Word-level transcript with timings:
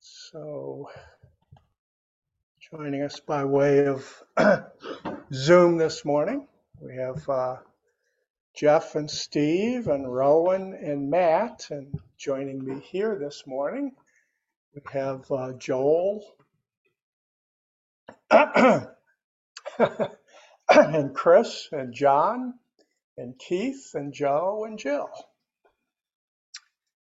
So 0.00 0.90
joining 2.70 3.02
us 3.02 3.20
by 3.20 3.44
way 3.44 3.86
of 3.86 4.22
Zoom 5.32 5.78
this 5.78 6.04
morning, 6.04 6.46
we 6.80 6.96
have 6.96 7.28
uh, 7.28 7.56
Jeff 8.56 8.94
and 8.94 9.10
Steve 9.10 9.88
and 9.88 10.12
Rowan 10.12 10.74
and 10.74 11.10
Matt. 11.10 11.68
And 11.70 11.94
joining 12.18 12.64
me 12.64 12.80
here 12.80 13.18
this 13.18 13.44
morning, 13.46 13.92
we 14.74 14.82
have 14.92 15.30
uh, 15.30 15.52
Joel 15.54 16.24
and 18.30 18.88
Chris 21.14 21.68
and 21.72 21.94
John 21.94 22.54
and 23.16 23.38
Keith 23.38 23.92
and 23.94 24.12
Joe 24.12 24.64
and 24.66 24.78
Jill. 24.78 25.10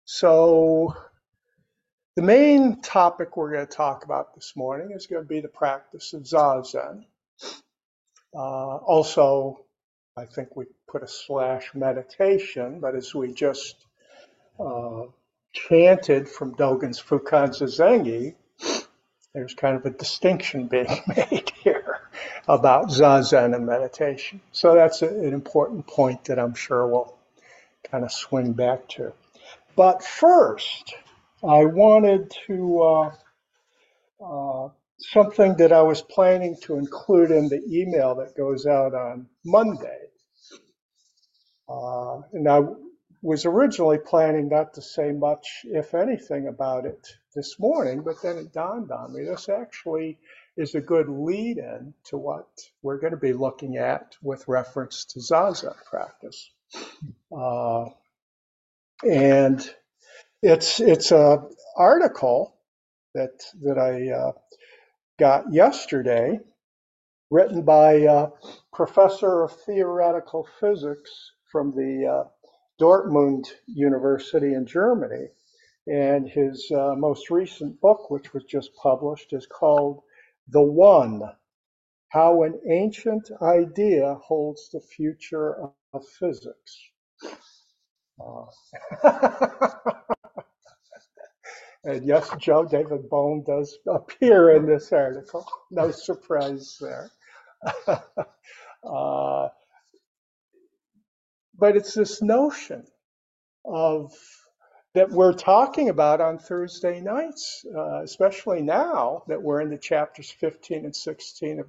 So 0.07 0.95
the 2.15 2.21
main 2.21 2.79
topic 2.81 3.35
we're 3.35 3.51
going 3.51 3.65
to 3.65 3.73
talk 3.73 4.05
about 4.05 4.35
this 4.35 4.55
morning 4.55 4.91
is 4.91 5.07
going 5.07 5.23
to 5.23 5.27
be 5.27 5.39
the 5.39 5.47
practice 5.47 6.13
of 6.13 6.21
Zazen. 6.23 7.05
Uh, 8.33 8.37
also, 8.37 9.65
I 10.15 10.25
think 10.25 10.55
we 10.55 10.65
put 10.87 11.01
a 11.01 11.07
slash 11.07 11.73
meditation, 11.73 12.79
but 12.79 12.95
as 12.95 13.15
we 13.15 13.33
just 13.33 13.77
uh, 14.59 15.05
chanted 15.53 16.29
from 16.29 16.53
Dogen's 16.53 17.01
Fukan 17.01 17.49
Zazengi, 17.49 18.35
there's 19.33 19.55
kind 19.55 19.75
of 19.75 19.87
a 19.87 19.89
distinction 19.89 20.67
being 20.71 21.01
made 21.17 21.51
here 21.63 22.01
about 22.47 22.89
Zazen 22.89 23.55
and 23.55 23.65
meditation. 23.65 24.39
So 24.51 24.75
that's 24.75 25.01
a, 25.01 25.07
an 25.07 25.33
important 25.33 25.87
point 25.87 26.25
that 26.25 26.37
I'm 26.37 26.53
sure 26.53 26.85
we'll 26.85 27.17
kind 27.89 28.03
of 28.03 28.11
swing 28.11 28.53
back 28.53 28.87
to. 28.89 29.11
But 29.75 30.03
first, 30.03 30.93
I 31.43 31.65
wanted 31.65 32.33
to, 32.47 32.81
uh, 32.81 33.15
uh, 34.23 34.69
something 34.99 35.57
that 35.57 35.73
I 35.73 35.81
was 35.81 36.01
planning 36.01 36.55
to 36.63 36.77
include 36.77 37.31
in 37.31 37.49
the 37.49 37.61
email 37.69 38.15
that 38.15 38.37
goes 38.37 38.65
out 38.65 38.93
on 38.93 39.27
Monday. 39.43 40.09
Uh, 41.67 42.21
and 42.31 42.47
I 42.47 42.61
was 43.21 43.45
originally 43.45 43.97
planning 43.97 44.49
not 44.49 44.75
to 44.75 44.81
say 44.81 45.11
much, 45.11 45.45
if 45.65 45.93
anything, 45.93 46.47
about 46.47 46.85
it 46.85 47.07
this 47.33 47.59
morning, 47.59 48.01
but 48.01 48.21
then 48.21 48.37
it 48.37 48.53
dawned 48.53 48.91
on 48.91 49.13
me 49.13 49.25
this 49.25 49.49
actually 49.49 50.17
is 50.55 50.75
a 50.75 50.81
good 50.81 51.09
lead 51.09 51.57
in 51.57 51.93
to 52.05 52.17
what 52.17 52.47
we're 52.81 52.99
going 52.99 53.11
to 53.11 53.17
be 53.17 53.33
looking 53.33 53.77
at 53.77 54.15
with 54.21 54.47
reference 54.47 55.05
to 55.05 55.19
Zazen 55.19 55.75
practice. 55.85 56.49
Uh, 57.35 57.85
and 59.03 59.67
it's 60.41 60.79
it's 60.79 61.11
a 61.11 61.43
article 61.77 62.55
that 63.15 63.31
that 63.63 63.77
I 63.79 64.11
uh, 64.11 64.31
got 65.19 65.53
yesterday, 65.53 66.39
written 67.31 67.63
by 67.63 67.93
a 67.93 68.27
professor 68.73 69.43
of 69.43 69.53
theoretical 69.65 70.47
physics 70.59 71.11
from 71.51 71.71
the 71.75 72.07
uh, 72.07 72.29
Dortmund 72.81 73.45
University 73.67 74.53
in 74.53 74.65
Germany, 74.65 75.27
and 75.87 76.27
his 76.29 76.71
uh, 76.75 76.95
most 76.97 77.29
recent 77.31 77.79
book, 77.81 78.11
which 78.11 78.33
was 78.33 78.43
just 78.45 78.71
published, 78.81 79.33
is 79.33 79.47
called 79.47 80.01
"The 80.49 80.63
One: 80.63 81.21
How 82.09 82.43
an 82.43 82.59
Ancient 82.69 83.29
Idea 83.41 84.15
Holds 84.15 84.69
the 84.71 84.81
Future 84.81 85.57
of 85.93 86.07
Physics." 86.19 86.79
Uh, 88.19 88.45
And 91.85 92.03
yes, 92.03 92.27
Joe 92.39 92.65
David 92.65 93.09
Bohm 93.09 93.43
does 93.43 93.77
appear 93.87 94.49
in 94.49 94.65
this 94.65 94.91
article. 94.91 95.47
No 95.69 95.91
surprise 95.91 96.77
there. 96.81 97.11
uh, 98.83 99.49
but 101.57 101.77
it's 101.77 101.93
this 101.93 102.23
notion 102.23 102.87
of 103.63 104.11
that 104.95 105.11
we're 105.11 105.33
talking 105.33 105.89
about 105.89 106.21
on 106.21 106.39
Thursday 106.39 107.01
nights, 107.01 107.63
uh, 107.75 108.01
especially 108.01 108.63
now 108.63 109.23
that 109.27 109.43
we're 109.43 109.61
in 109.61 109.69
the 109.69 109.77
chapters 109.77 110.31
15 110.31 110.85
and 110.85 110.95
16 110.95 111.59
of, 111.59 111.67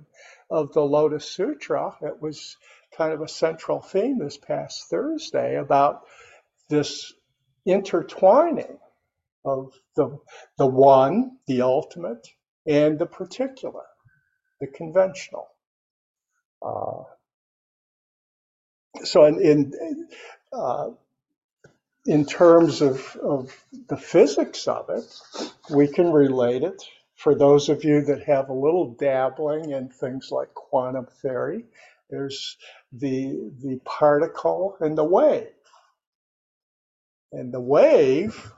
of 0.49 0.73
the 0.73 0.81
Lotus 0.81 1.29
Sutra. 1.29 1.95
It 2.01 2.23
was 2.23 2.57
kind 2.97 3.13
of 3.13 3.21
a 3.21 3.29
central 3.29 3.83
theme 3.83 4.19
this 4.19 4.39
past 4.39 4.89
Thursday 4.89 5.57
about 5.57 6.07
this 6.69 7.13
intertwining 7.67 8.79
of 9.45 9.73
the, 9.95 10.19
the 10.59 10.67
one, 10.67 11.39
the 11.47 11.63
ultimate, 11.63 12.27
and 12.67 12.99
the 12.99 13.07
particular, 13.07 13.85
the 14.61 14.67
conventional. 14.67 15.49
Uh, 16.61 17.05
so 19.05 19.25
in, 19.27 19.41
in, 19.41 20.09
uh, 20.53 20.91
in 22.07 22.25
terms 22.25 22.83
of, 22.83 23.17
of 23.17 23.53
the 23.89 23.97
physics 23.97 24.67
of 24.69 24.91
it, 24.91 25.05
we 25.71 25.89
can 25.89 26.11
relate 26.13 26.63
it 26.63 26.83
for 27.17 27.35
those 27.35 27.69
of 27.69 27.85
you 27.85 28.03
that 28.03 28.23
have 28.25 28.49
a 28.49 28.55
little 28.55 28.95
dabbling 28.95 29.71
in 29.71 29.89
things 29.89 30.31
like 30.31 30.53
quantum 30.55 31.07
theory. 31.23 31.65
There's 32.11 32.57
the, 32.93 33.51
the 33.63 33.81
particle 33.85 34.77
and 34.81 34.97
the 34.97 35.05
wave. 35.05 35.49
And 37.33 37.53
the 37.53 37.61
wave 37.61 38.53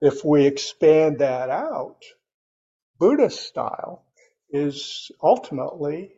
if 0.00 0.24
we 0.24 0.46
expand 0.46 1.18
that 1.18 1.50
out, 1.50 2.04
Buddhist 2.98 3.42
style 3.42 4.04
is 4.50 5.10
ultimately 5.22 6.12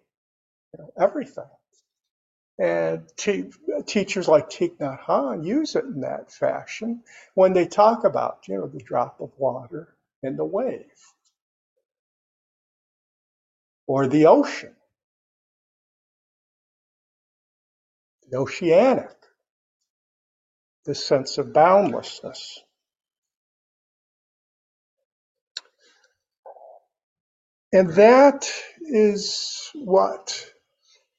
you 0.74 0.78
know, 0.78 0.92
everything. 0.98 1.44
And 2.58 3.08
te- 3.16 3.50
teachers 3.86 4.28
like 4.28 4.50
Thich 4.50 4.76
Nhat 4.78 5.00
Hanh 5.00 5.44
use 5.46 5.76
it 5.76 5.84
in 5.84 6.02
that 6.02 6.32
fashion 6.32 7.02
when 7.34 7.54
they 7.54 7.66
talk 7.66 8.04
about, 8.04 8.46
you 8.48 8.56
know, 8.58 8.68
the 8.68 8.80
drop 8.80 9.20
of 9.20 9.32
water 9.38 9.96
and 10.22 10.38
the 10.38 10.44
wave 10.44 10.86
or 13.86 14.06
the 14.06 14.26
ocean, 14.26 14.74
the 18.30 18.38
oceanic, 18.38 19.16
the 20.84 20.94
sense 20.94 21.38
of 21.38 21.52
boundlessness. 21.52 22.60
And 27.72 27.90
that 27.94 28.50
is 28.80 29.70
what 29.74 30.46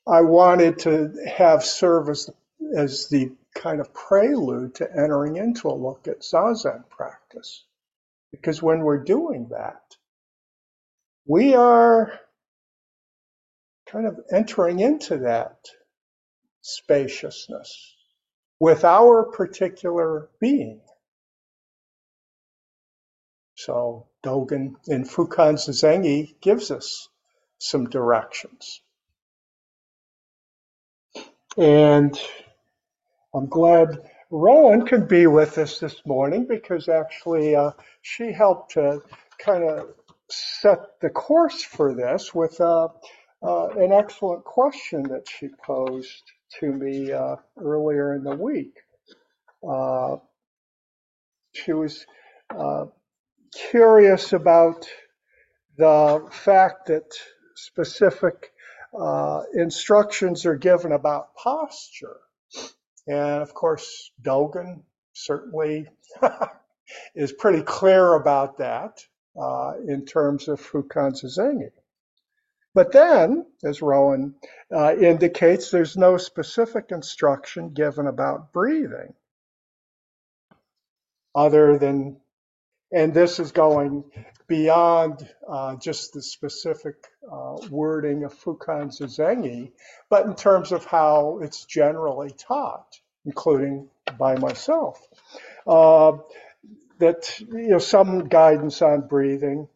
I 0.07 0.21
wanted 0.21 0.79
to 0.79 1.13
have 1.35 1.63
serve 1.63 2.09
as, 2.09 2.29
as 2.75 3.07
the 3.09 3.31
kind 3.55 3.79
of 3.79 3.93
prelude 3.93 4.75
to 4.75 4.91
entering 4.91 5.37
into 5.37 5.69
a 5.69 5.73
look 5.73 6.07
at 6.07 6.21
Zazen 6.21 6.87
practice. 6.89 7.63
Because 8.31 8.61
when 8.61 8.81
we're 8.81 9.03
doing 9.03 9.47
that, 9.51 9.95
we 11.25 11.55
are 11.55 12.19
kind 13.87 14.05
of 14.05 14.19
entering 14.31 14.79
into 14.79 15.19
that 15.19 15.57
spaciousness 16.61 17.95
with 18.59 18.83
our 18.83 19.23
particular 19.23 20.29
being. 20.39 20.81
So 23.55 24.07
Dogen 24.25 24.75
in 24.87 25.05
Fukan 25.05 25.55
Zazengi 25.55 26.35
gives 26.41 26.71
us 26.71 27.07
some 27.59 27.89
directions. 27.89 28.81
And 31.57 32.19
I'm 33.33 33.47
glad 33.47 33.99
Rowan 34.31 34.85
could 34.85 35.07
be 35.07 35.27
with 35.27 35.57
us 35.57 35.79
this 35.79 36.01
morning 36.05 36.45
because 36.47 36.89
actually 36.89 37.55
uh, 37.55 37.71
she 38.01 38.31
helped 38.31 38.73
to 38.73 39.01
kind 39.37 39.63
of 39.63 39.93
set 40.29 40.99
the 41.01 41.09
course 41.09 41.63
for 41.63 41.93
this 41.93 42.33
with 42.33 42.59
uh, 42.59 42.87
uh, 43.43 43.67
an 43.77 43.91
excellent 43.91 44.43
question 44.43 45.03
that 45.03 45.29
she 45.29 45.49
posed 45.63 46.32
to 46.59 46.71
me 46.71 47.11
uh, 47.11 47.35
earlier 47.57 48.13
in 48.13 48.23
the 48.23 48.35
week. 48.35 48.75
Uh, 49.67 50.17
she 51.53 51.73
was 51.73 52.05
uh, 52.49 52.85
curious 53.71 54.33
about 54.33 54.87
the 55.77 56.27
fact 56.31 56.87
that 56.87 57.11
specific 57.55 58.51
uh, 58.99 59.43
instructions 59.53 60.45
are 60.45 60.55
given 60.55 60.91
about 60.91 61.35
posture. 61.35 62.17
And 63.07 63.41
of 63.41 63.53
course, 63.53 64.11
Dogen 64.21 64.83
certainly 65.13 65.87
is 67.15 67.31
pretty 67.33 67.63
clear 67.63 68.13
about 68.13 68.57
that 68.59 68.99
uh, 69.39 69.73
in 69.87 70.05
terms 70.05 70.47
of 70.47 70.61
Fukan 70.61 71.13
Zazengi. 71.13 71.71
But 72.75 72.91
then, 72.93 73.45
as 73.63 73.81
Rowan 73.81 74.35
uh, 74.75 74.95
indicates, 74.95 75.71
there's 75.71 75.97
no 75.97 76.17
specific 76.17 76.87
instruction 76.91 77.73
given 77.73 78.07
about 78.07 78.53
breathing. 78.53 79.13
other 81.35 81.77
than, 81.77 82.17
and 82.93 83.13
this 83.13 83.39
is 83.39 83.51
going 83.51 84.03
beyond 84.47 85.27
uh, 85.47 85.75
just 85.77 86.13
the 86.13 86.21
specific 86.21 86.95
uh, 87.31 87.57
wording 87.69 88.23
of 88.23 88.33
Fukan 88.33 88.89
Zazengi, 88.91 89.71
but 90.09 90.25
in 90.25 90.35
terms 90.35 90.71
of 90.71 90.85
how 90.85 91.39
it's 91.41 91.65
generally 91.65 92.31
taught, 92.31 92.99
including 93.25 93.89
by 94.19 94.37
myself. 94.37 95.01
Uh, 95.67 96.13
that 96.99 97.39
you 97.39 97.69
know 97.69 97.79
some 97.79 98.27
guidance 98.29 98.81
on 98.81 99.07
breathing 99.07 99.67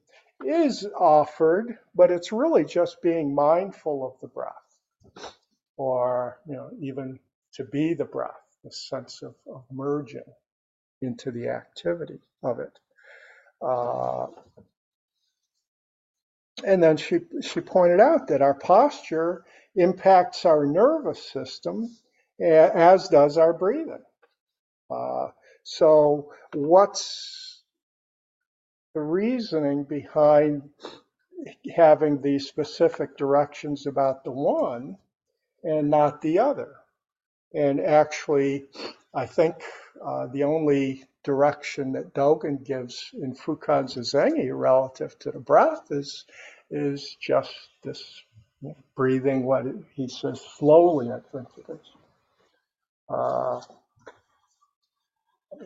is 0.45 0.87
offered, 0.97 1.77
but 1.97 2.11
it's 2.11 2.31
really 2.31 2.63
just 2.63 3.01
being 3.01 3.35
mindful 3.35 4.05
of 4.05 4.21
the 4.21 4.27
breath, 4.27 5.33
or 5.77 6.39
you 6.47 6.55
know 6.55 6.69
even 6.79 7.19
to 7.53 7.65
be 7.65 7.95
the 7.95 8.05
breath, 8.05 8.31
the 8.63 8.71
sense 8.71 9.23
of, 9.23 9.35
of 9.53 9.63
merging 9.71 10.21
into 11.01 11.31
the 11.31 11.49
activity 11.49 12.19
of 12.43 12.59
it. 12.59 12.79
Uh, 13.61 14.27
and 16.65 16.81
then 16.83 16.97
she 16.97 17.19
she 17.41 17.61
pointed 17.61 17.99
out 17.99 18.27
that 18.27 18.43
our 18.43 18.53
posture 18.53 19.43
impacts 19.75 20.45
our 20.45 20.65
nervous 20.65 21.31
system, 21.31 21.89
as 22.39 23.09
does 23.09 23.37
our 23.37 23.53
breathing. 23.53 24.03
Uh, 24.91 25.27
so, 25.63 26.31
what's 26.53 27.63
the 28.93 29.01
reasoning 29.01 29.83
behind 29.83 30.63
having 31.75 32.21
these 32.21 32.47
specific 32.47 33.17
directions 33.17 33.87
about 33.87 34.23
the 34.23 34.31
one 34.31 34.97
and 35.63 35.89
not 35.89 36.21
the 36.21 36.39
other? 36.39 36.75
And 37.53 37.79
actually, 37.79 38.65
I 39.13 39.25
think 39.25 39.55
uh, 40.03 40.27
the 40.27 40.43
only 40.43 41.05
direction 41.23 41.93
that 41.93 42.13
Dogen 42.13 42.63
gives 42.65 43.09
in 43.13 43.35
Fukan 43.35 43.85
Zazengi 43.85 44.49
relative 44.57 45.17
to 45.19 45.31
the 45.31 45.39
breath 45.39 45.91
is 45.91 46.25
is 46.69 47.15
just 47.21 47.53
this 47.83 48.23
breathing. 48.95 49.43
What 49.43 49.65
he 49.93 50.07
says 50.07 50.41
slowly, 50.57 51.11
I 51.11 51.19
think 51.31 51.47
it 51.57 51.71
is. 51.71 51.91
Uh, 53.09 53.61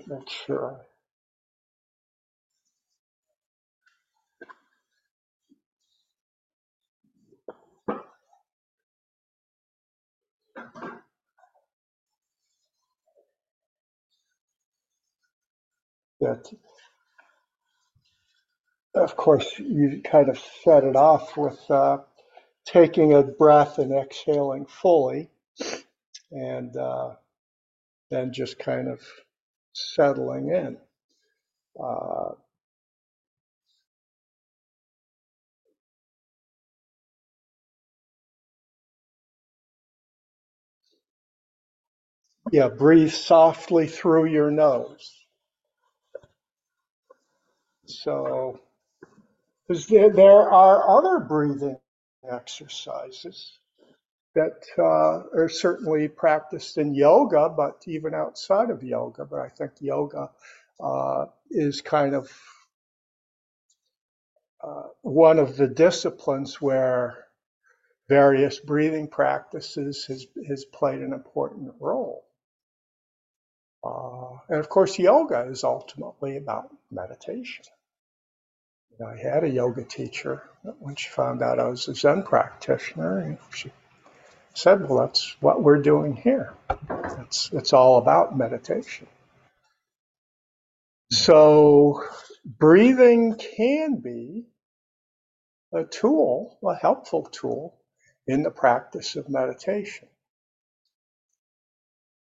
Make 0.07 0.29
sure. 0.29 0.79
That, 16.21 16.51
of 18.95 19.17
course, 19.17 19.59
you 19.59 20.01
kind 20.03 20.29
of 20.29 20.39
set 20.63 20.83
it 20.85 20.95
off 20.97 21.37
with 21.37 21.59
uh, 21.71 21.99
taking 22.65 23.13
a 23.13 23.23
breath 23.23 23.79
and 23.79 23.93
exhaling 23.93 24.65
fully, 24.67 25.29
and 26.31 26.75
uh, 26.77 27.11
then 28.11 28.33
just 28.33 28.59
kind 28.59 28.89
of 28.89 29.01
settling 29.73 30.49
in. 30.49 30.77
Uh, 31.83 32.31
yeah, 42.51 42.69
breathe 42.69 43.11
softly 43.11 43.87
through 43.87 44.25
your 44.27 44.51
nose. 44.51 45.20
So, 47.99 48.59
there, 49.67 50.09
there 50.09 50.51
are 50.51 50.97
other 50.97 51.19
breathing 51.19 51.77
exercises 52.29 53.57
that 54.35 54.65
uh, 54.77 55.23
are 55.37 55.49
certainly 55.49 56.07
practiced 56.07 56.77
in 56.77 56.95
yoga, 56.95 57.49
but 57.49 57.83
even 57.87 58.13
outside 58.13 58.69
of 58.69 58.83
yoga. 58.83 59.25
But 59.25 59.39
I 59.39 59.49
think 59.49 59.71
yoga 59.79 60.29
uh, 60.79 61.25
is 61.49 61.81
kind 61.81 62.15
of 62.15 62.31
uh, 64.63 64.83
one 65.01 65.39
of 65.39 65.57
the 65.57 65.67
disciplines 65.67 66.61
where 66.61 67.25
various 68.07 68.59
breathing 68.59 69.07
practices 69.07 70.05
has, 70.05 70.27
has 70.47 70.65
played 70.65 71.01
an 71.01 71.13
important 71.13 71.73
role. 71.79 72.23
Uh, 73.83 74.37
and 74.49 74.59
of 74.59 74.69
course, 74.69 74.99
yoga 74.99 75.47
is 75.49 75.63
ultimately 75.63 76.37
about 76.37 76.69
meditation. 76.91 77.65
I 78.99 79.17
had 79.17 79.43
a 79.43 79.49
yoga 79.49 79.83
teacher 79.83 80.43
when 80.79 80.95
she 80.95 81.09
found 81.09 81.41
out 81.41 81.59
I 81.59 81.67
was 81.67 81.87
a 81.87 81.95
Zen 81.95 82.23
practitioner. 82.23 83.19
and 83.19 83.37
She 83.53 83.71
said, 84.53 84.87
well, 84.87 84.99
that's 84.99 85.35
what 85.39 85.63
we're 85.63 85.81
doing 85.81 86.15
here. 86.15 86.53
It's, 87.21 87.49
it's 87.53 87.73
all 87.73 87.97
about 87.97 88.37
meditation. 88.37 89.07
So 91.11 92.03
breathing 92.45 93.35
can 93.57 93.97
be 93.97 94.45
a 95.73 95.83
tool, 95.83 96.57
a 96.63 96.75
helpful 96.75 97.23
tool 97.23 97.77
in 98.27 98.43
the 98.43 98.51
practice 98.51 99.15
of 99.15 99.29
meditation. 99.29 100.07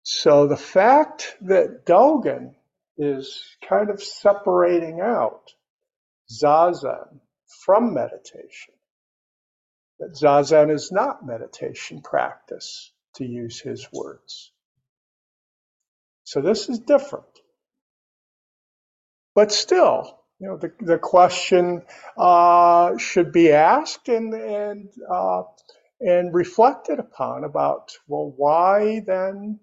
So 0.04 0.48
the 0.48 0.58
fact 0.58 1.36
that 1.42 1.86
Dogen 1.86 2.56
is 2.98 3.44
kind 3.68 3.90
of 3.90 4.04
separating 4.04 5.02
out 5.02 5.54
Zazen 6.41 7.19
from 7.65 7.94
meditation 7.94 8.74
that 10.00 10.13
Zazen 10.13 10.71
is 10.74 10.91
not 10.91 11.25
meditation 11.25 12.01
practice, 12.01 12.91
to 13.15 13.25
use 13.25 13.59
his 13.62 13.88
words. 13.91 14.51
So 16.24 16.41
this 16.41 16.69
is 16.69 16.80
different. 16.80 17.25
But 19.35 19.51
still, 19.51 20.19
you 20.39 20.47
know, 20.47 20.57
the, 20.57 20.71
the 20.80 20.97
question 20.97 21.83
uh, 22.18 22.97
should 22.97 23.31
be 23.31 23.51
asked 23.51 24.09
and, 24.09 24.33
and, 24.33 24.89
uh, 25.09 25.44
and 26.00 26.33
reflected 26.33 27.00
upon 27.00 27.44
about, 27.44 27.91
well, 28.07 28.33
why 28.35 29.01
then 29.06 29.59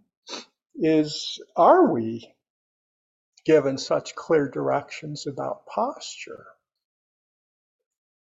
is, 0.74 1.40
are 1.56 1.92
we 1.92 2.34
given 3.44 3.78
such 3.78 4.14
clear 4.14 4.48
directions 4.48 5.26
about 5.26 5.66
posture? 5.66 6.46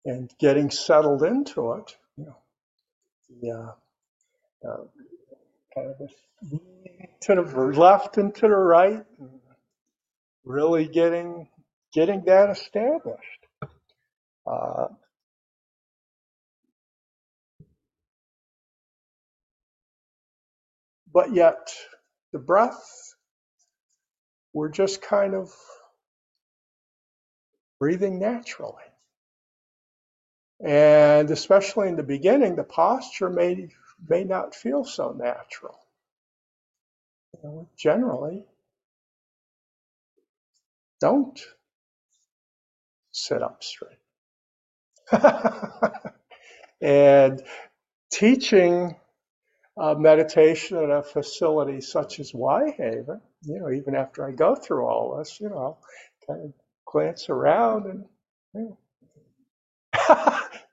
And 0.06 0.32
getting 0.38 0.70
settled 0.70 1.24
into 1.24 1.72
it, 1.72 1.96
you 2.16 2.26
know, 2.26 2.36
the, 3.42 3.50
uh, 3.50 4.68
uh, 4.68 4.84
kind 5.74 5.94
of 6.00 6.10
to 7.20 7.34
the 7.34 7.42
left 7.78 8.16
and 8.18 8.34
to 8.36 8.42
the 8.42 8.48
right, 8.48 9.04
really 10.44 10.86
getting 10.86 11.48
getting 11.92 12.24
that 12.26 12.50
established. 12.50 13.46
Uh, 14.46 14.88
but 21.12 21.34
yet, 21.34 21.74
the 22.32 22.38
breath, 22.38 23.14
we're 24.52 24.68
just 24.68 25.02
kind 25.02 25.34
of 25.34 25.52
breathing 27.80 28.18
naturally. 28.20 28.84
And 30.64 31.30
especially 31.30 31.88
in 31.88 31.96
the 31.96 32.02
beginning, 32.02 32.56
the 32.56 32.64
posture 32.64 33.28
may, 33.30 33.68
may 34.08 34.24
not 34.24 34.54
feel 34.54 34.84
so 34.84 35.12
natural. 35.12 35.78
You 37.34 37.40
know, 37.42 37.68
generally, 37.76 38.44
don't 41.00 41.38
sit 43.12 43.42
up 43.42 43.62
straight. 43.62 43.98
and 46.80 47.42
teaching 48.10 48.96
uh, 49.76 49.94
meditation 49.94 50.78
at 50.78 50.90
a 50.90 51.02
facility 51.02 51.80
such 51.80 52.18
as 52.18 52.30
Whitehaven, 52.30 53.20
you 53.42 53.58
know, 53.58 53.70
even 53.70 53.94
after 53.94 54.26
I 54.26 54.32
go 54.32 54.54
through 54.54 54.86
all 54.86 55.18
this, 55.18 55.38
you 55.40 55.50
know, 55.50 55.58
I'll 55.58 55.78
kind 56.26 56.44
of 56.44 56.52
glance 56.86 57.28
around 57.28 57.86
and 57.86 58.04
you 58.54 58.60
know, 58.62 58.78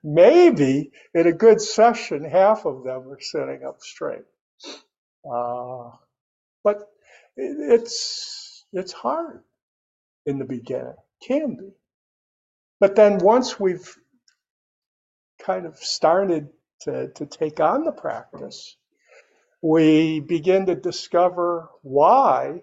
Maybe 0.04 0.92
in 1.14 1.28
a 1.28 1.32
good 1.34 1.62
session, 1.62 2.24
half 2.24 2.66
of 2.66 2.84
them 2.84 3.08
are 3.10 3.20
sitting 3.20 3.64
up 3.66 3.82
straight. 3.82 4.24
Uh, 5.30 5.90
but 6.64 6.88
it's 7.36 8.66
it's 8.72 8.92
hard 8.92 9.42
in 10.26 10.38
the 10.38 10.44
beginning, 10.46 10.94
can 11.26 11.56
be. 11.56 11.70
But 12.80 12.96
then 12.96 13.18
once 13.18 13.60
we've 13.60 13.94
kind 15.42 15.66
of 15.66 15.76
started 15.78 16.48
to, 16.82 17.08
to 17.08 17.26
take 17.26 17.60
on 17.60 17.84
the 17.84 17.92
practice, 17.92 18.76
we 19.62 20.20
begin 20.20 20.66
to 20.66 20.76
discover 20.76 21.68
why 21.82 22.62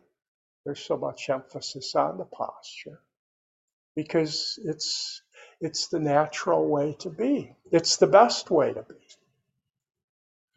there's 0.65 0.79
so 0.83 0.97
much 0.97 1.29
emphasis 1.29 1.95
on 1.95 2.17
the 2.17 2.25
posture 2.25 3.01
because 3.95 4.59
it's 4.65 5.21
it's 5.61 5.87
the 5.87 5.99
natural 5.99 6.67
way 6.67 6.95
to 6.99 7.09
be. 7.09 7.55
It's 7.71 7.97
the 7.97 8.07
best 8.07 8.49
way 8.49 8.73
to 8.73 8.81
be. 8.81 8.95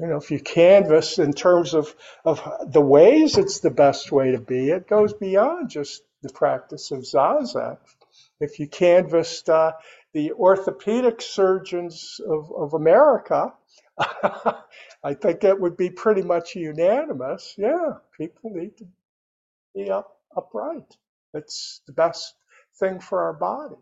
You 0.00 0.08
know, 0.08 0.16
if 0.16 0.30
you 0.30 0.40
canvas 0.40 1.18
in 1.18 1.32
terms 1.32 1.74
of, 1.74 1.94
of 2.24 2.42
the 2.66 2.80
ways 2.80 3.38
it's 3.38 3.60
the 3.60 3.70
best 3.70 4.10
way 4.10 4.32
to 4.32 4.40
be, 4.40 4.70
it 4.70 4.88
goes 4.88 5.12
beyond 5.12 5.70
just 5.70 6.02
the 6.22 6.30
practice 6.30 6.90
of 6.90 7.00
Zazen. 7.00 7.78
If 8.40 8.58
you 8.58 8.66
canvassed 8.66 9.48
uh, 9.48 9.72
the 10.12 10.32
orthopedic 10.32 11.22
surgeons 11.22 12.20
of, 12.26 12.52
of 12.52 12.74
America, 12.74 13.52
I 13.98 15.14
think 15.14 15.44
it 15.44 15.60
would 15.60 15.76
be 15.76 15.90
pretty 15.90 16.22
much 16.22 16.56
unanimous. 16.56 17.54
Yeah, 17.56 17.98
people 18.16 18.50
need 18.50 18.76
to 18.78 18.86
be 19.74 19.90
up 19.90 20.18
upright. 20.36 20.96
It's 21.34 21.82
the 21.86 21.92
best 21.92 22.34
thing 22.80 22.98
for 22.98 23.22
our 23.22 23.32
body. 23.32 23.76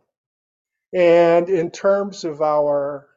And 0.92 1.48
in 1.48 1.70
terms 1.70 2.24
of 2.24 2.42
our 2.42 3.08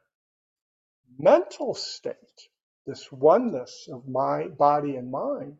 mental 1.18 1.74
state, 1.74 2.48
this 2.86 3.10
oneness 3.12 3.88
of 3.92 4.08
mind, 4.08 4.56
body 4.56 4.96
and 4.96 5.10
mind, 5.10 5.58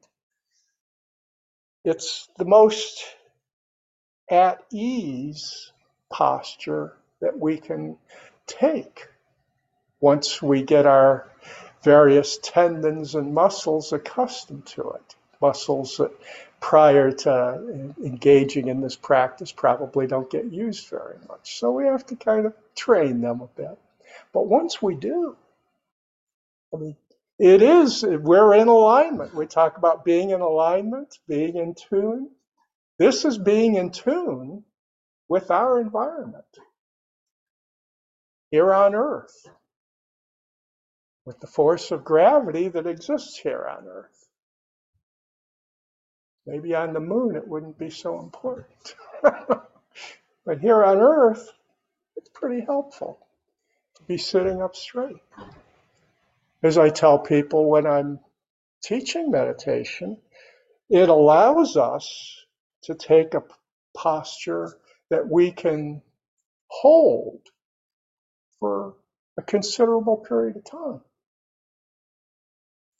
it's 1.84 2.28
the 2.38 2.44
most 2.44 3.04
at 4.30 4.62
ease 4.72 5.72
posture 6.10 6.96
that 7.20 7.38
we 7.38 7.58
can 7.58 7.96
take 8.46 9.08
once 10.00 10.42
we 10.42 10.62
get 10.62 10.86
our 10.86 11.28
various 11.82 12.38
tendons 12.42 13.14
and 13.14 13.34
muscles 13.34 13.92
accustomed 13.92 14.66
to 14.66 14.90
it. 14.90 15.16
Muscles 15.40 15.98
that 15.98 16.12
prior 16.66 17.12
to 17.12 17.94
engaging 18.02 18.66
in 18.66 18.80
this 18.80 18.96
practice 18.96 19.52
probably 19.52 20.08
don't 20.08 20.28
get 20.28 20.52
used 20.52 20.88
very 20.88 21.14
much. 21.28 21.60
So 21.60 21.70
we 21.70 21.84
have 21.84 22.04
to 22.06 22.16
kind 22.16 22.44
of 22.44 22.54
train 22.74 23.20
them 23.20 23.40
a 23.40 23.46
bit. 23.46 23.78
But 24.32 24.48
once 24.48 24.82
we 24.82 24.96
do, 24.96 25.36
I 26.74 26.78
mean, 26.78 26.96
it 27.38 27.62
is, 27.62 28.02
we're 28.02 28.52
in 28.54 28.66
alignment. 28.66 29.32
We 29.32 29.46
talk 29.46 29.78
about 29.78 30.04
being 30.04 30.30
in 30.30 30.40
alignment, 30.40 31.16
being 31.28 31.54
in 31.54 31.76
tune. 31.76 32.30
This 32.98 33.24
is 33.24 33.38
being 33.38 33.76
in 33.76 33.90
tune 33.90 34.64
with 35.28 35.52
our 35.52 35.80
environment 35.80 36.44
here 38.50 38.74
on 38.74 38.96
Earth, 38.96 39.48
with 41.24 41.38
the 41.38 41.46
force 41.46 41.92
of 41.92 42.02
gravity 42.02 42.66
that 42.66 42.88
exists 42.88 43.38
here 43.38 43.64
on 43.70 43.86
Earth. 43.86 44.25
Maybe 46.46 46.74
on 46.74 46.92
the 46.92 47.00
moon 47.00 47.34
it 47.34 47.46
wouldn't 47.46 47.78
be 47.78 47.90
so 47.90 48.20
important. 48.20 48.94
but 49.22 50.60
here 50.60 50.84
on 50.84 50.98
Earth, 50.98 51.50
it's 52.16 52.28
pretty 52.28 52.64
helpful 52.64 53.18
to 53.96 54.02
be 54.04 54.16
sitting 54.16 54.62
up 54.62 54.76
straight. 54.76 55.16
As 56.62 56.78
I 56.78 56.90
tell 56.90 57.18
people 57.18 57.68
when 57.68 57.86
I'm 57.86 58.20
teaching 58.82 59.30
meditation, 59.30 60.18
it 60.88 61.08
allows 61.08 61.76
us 61.76 62.44
to 62.82 62.94
take 62.94 63.34
a 63.34 63.42
posture 63.96 64.78
that 65.10 65.28
we 65.28 65.50
can 65.50 66.02
hold 66.68 67.40
for 68.60 68.94
a 69.36 69.42
considerable 69.42 70.16
period 70.16 70.56
of 70.56 70.64
time 70.64 71.00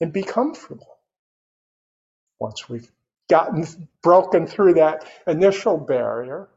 and 0.00 0.12
be 0.12 0.22
comfortable. 0.22 0.98
Once 2.38 2.68
we've 2.68 2.90
gotten 3.30 3.66
broken 4.02 4.46
through 4.46 4.74
that 4.74 5.06
initial 5.26 5.78
barrier, 5.78 6.48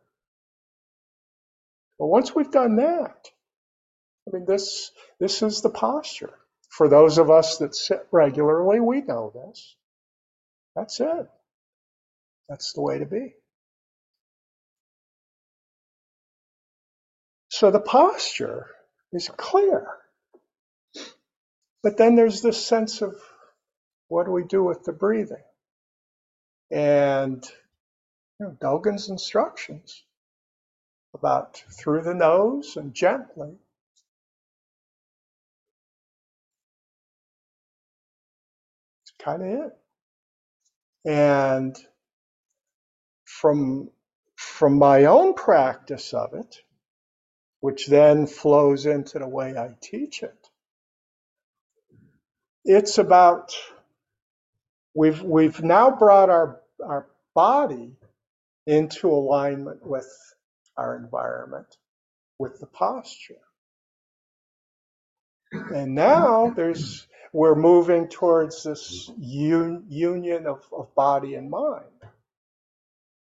but 1.99 2.07
once 2.07 2.35
we've 2.35 2.51
done 2.51 2.77
that, 2.77 3.29
I 4.27 4.37
mean, 4.37 4.45
this 4.45 4.91
this 5.19 5.41
is 5.43 5.61
the 5.61 5.69
posture. 5.69 6.33
For 6.69 6.89
those 6.89 7.17
of 7.17 7.29
us 7.31 7.57
that 7.59 7.75
sit 7.75 8.07
regularly, 8.11 8.79
we 8.79 9.01
know 9.01 9.31
this. 9.35 9.75
That's 10.75 10.99
it. 11.01 11.29
That's 12.49 12.73
the 12.73 12.81
way 12.81 12.99
to 12.99 13.05
be. 13.05 13.33
So 17.49 17.71
the 17.71 17.79
posture 17.81 18.67
is 19.13 19.29
clear. 19.37 19.87
But 21.83 21.97
then 21.97 22.15
there's 22.15 22.41
this 22.41 22.65
sense 22.65 23.01
of 23.01 23.15
what 24.09 24.25
do 24.25 24.31
we 24.33 24.43
do 24.45 24.63
with 24.63 24.83
the 24.85 24.93
breathing? 24.93 25.43
And 26.71 27.43
you 28.39 28.45
know, 28.45 28.57
instructions 29.09 30.03
about 31.13 31.63
through 31.71 32.03
the 32.03 32.13
nose 32.13 32.77
and 32.77 32.93
gently. 32.93 33.53
It's 39.03 39.13
kind 39.19 39.41
of 39.41 39.65
it. 39.65 39.77
And 41.05 41.77
from 43.25 43.89
from 44.35 44.77
my 44.77 45.05
own 45.05 45.33
practice 45.33 46.13
of 46.13 46.33
it, 46.33 46.57
which 47.59 47.87
then 47.87 48.27
flows 48.27 48.85
into 48.85 49.19
the 49.19 49.27
way 49.27 49.57
I 49.57 49.75
teach 49.81 50.23
it. 50.23 50.49
It's 52.65 52.97
about 52.97 53.55
we've 54.93 55.21
we've 55.21 55.61
now 55.63 55.91
brought 55.91 56.29
our 56.29 56.58
our 56.85 57.07
body 57.33 57.93
into 58.65 59.09
alignment 59.09 59.85
with 59.85 60.09
our 60.77 60.95
environment, 60.95 61.77
with 62.37 62.59
the 62.59 62.67
posture. 62.67 63.35
And 65.51 65.95
now 65.95 66.51
there's 66.55 67.07
we're 67.31 67.55
moving 67.55 68.07
towards 68.07 68.63
this 68.63 69.09
un, 69.09 69.85
union 69.87 70.47
of, 70.47 70.63
of 70.71 70.93
body 70.95 71.35
and 71.35 71.49
mind. 71.49 71.85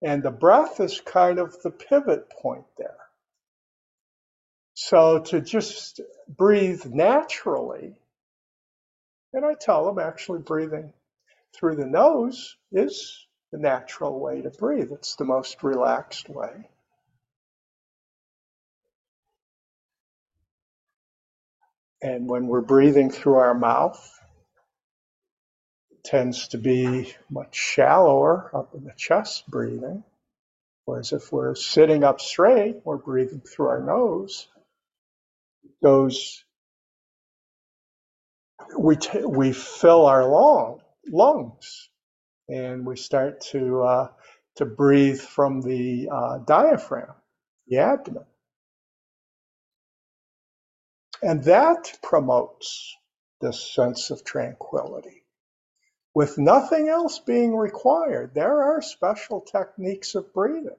And 0.02 0.22
the 0.22 0.30
breath 0.30 0.80
is 0.80 1.00
kind 1.00 1.38
of 1.38 1.60
the 1.62 1.70
pivot 1.70 2.30
point 2.30 2.66
there. 2.78 2.98
So 4.74 5.20
to 5.20 5.40
just 5.40 6.00
breathe 6.28 6.84
naturally, 6.84 7.94
and 9.32 9.44
I 9.44 9.54
tell 9.54 9.86
them 9.86 9.98
actually 9.98 10.40
breathing 10.40 10.92
through 11.54 11.76
the 11.76 11.86
nose 11.86 12.56
is 12.70 13.25
the 13.56 13.62
natural 13.62 14.20
way 14.20 14.42
to 14.42 14.50
breathe. 14.50 14.92
It's 14.92 15.16
the 15.16 15.24
most 15.24 15.62
relaxed 15.62 16.28
way. 16.28 16.68
And 22.02 22.28
when 22.28 22.48
we're 22.48 22.60
breathing 22.60 23.10
through 23.10 23.36
our 23.36 23.54
mouth, 23.54 24.20
it 25.90 26.04
tends 26.04 26.48
to 26.48 26.58
be 26.58 27.14
much 27.30 27.54
shallower 27.56 28.50
up 28.54 28.74
in 28.74 28.84
the 28.84 28.92
chest 28.94 29.48
breathing. 29.48 30.04
Whereas 30.84 31.12
if 31.12 31.32
we're 31.32 31.54
sitting 31.54 32.04
up 32.04 32.20
straight, 32.20 32.82
we're 32.84 32.98
breathing 32.98 33.40
through 33.40 33.68
our 33.68 33.80
nose 33.80 34.48
it 35.64 35.72
goes, 35.82 36.44
we, 38.78 38.96
t- 38.96 39.24
we 39.24 39.52
fill 39.52 40.06
our 40.06 40.26
lung, 40.26 40.80
lungs 41.08 41.88
and 42.48 42.86
we 42.86 42.96
start 42.96 43.40
to, 43.52 43.82
uh, 43.82 44.08
to 44.56 44.66
breathe 44.66 45.20
from 45.20 45.60
the 45.60 46.08
uh, 46.12 46.38
diaphragm, 46.46 47.14
the 47.68 47.78
abdomen. 47.78 48.24
And 51.22 51.44
that 51.44 51.98
promotes 52.02 52.94
this 53.40 53.74
sense 53.74 54.10
of 54.10 54.24
tranquility. 54.24 55.24
With 56.14 56.38
nothing 56.38 56.88
else 56.88 57.18
being 57.18 57.54
required, 57.56 58.34
there 58.34 58.62
are 58.62 58.80
special 58.80 59.42
techniques 59.42 60.14
of 60.14 60.32
breathing. 60.32 60.76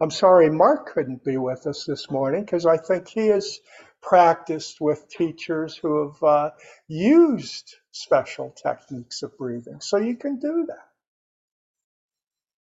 I'm 0.00 0.10
sorry 0.10 0.50
Mark 0.50 0.92
couldn't 0.94 1.24
be 1.24 1.36
with 1.36 1.66
us 1.66 1.84
this 1.84 2.10
morning 2.10 2.44
because 2.44 2.66
I 2.66 2.78
think 2.78 3.08
he 3.08 3.28
has 3.28 3.60
practiced 4.02 4.80
with 4.80 5.08
teachers 5.10 5.76
who 5.76 6.08
have 6.08 6.22
uh, 6.22 6.50
used 6.88 7.74
special 7.92 8.50
techniques 8.62 9.22
of 9.22 9.36
breathing. 9.36 9.80
So 9.80 9.98
you 9.98 10.16
can 10.16 10.38
do 10.38 10.66
that. 10.68 10.89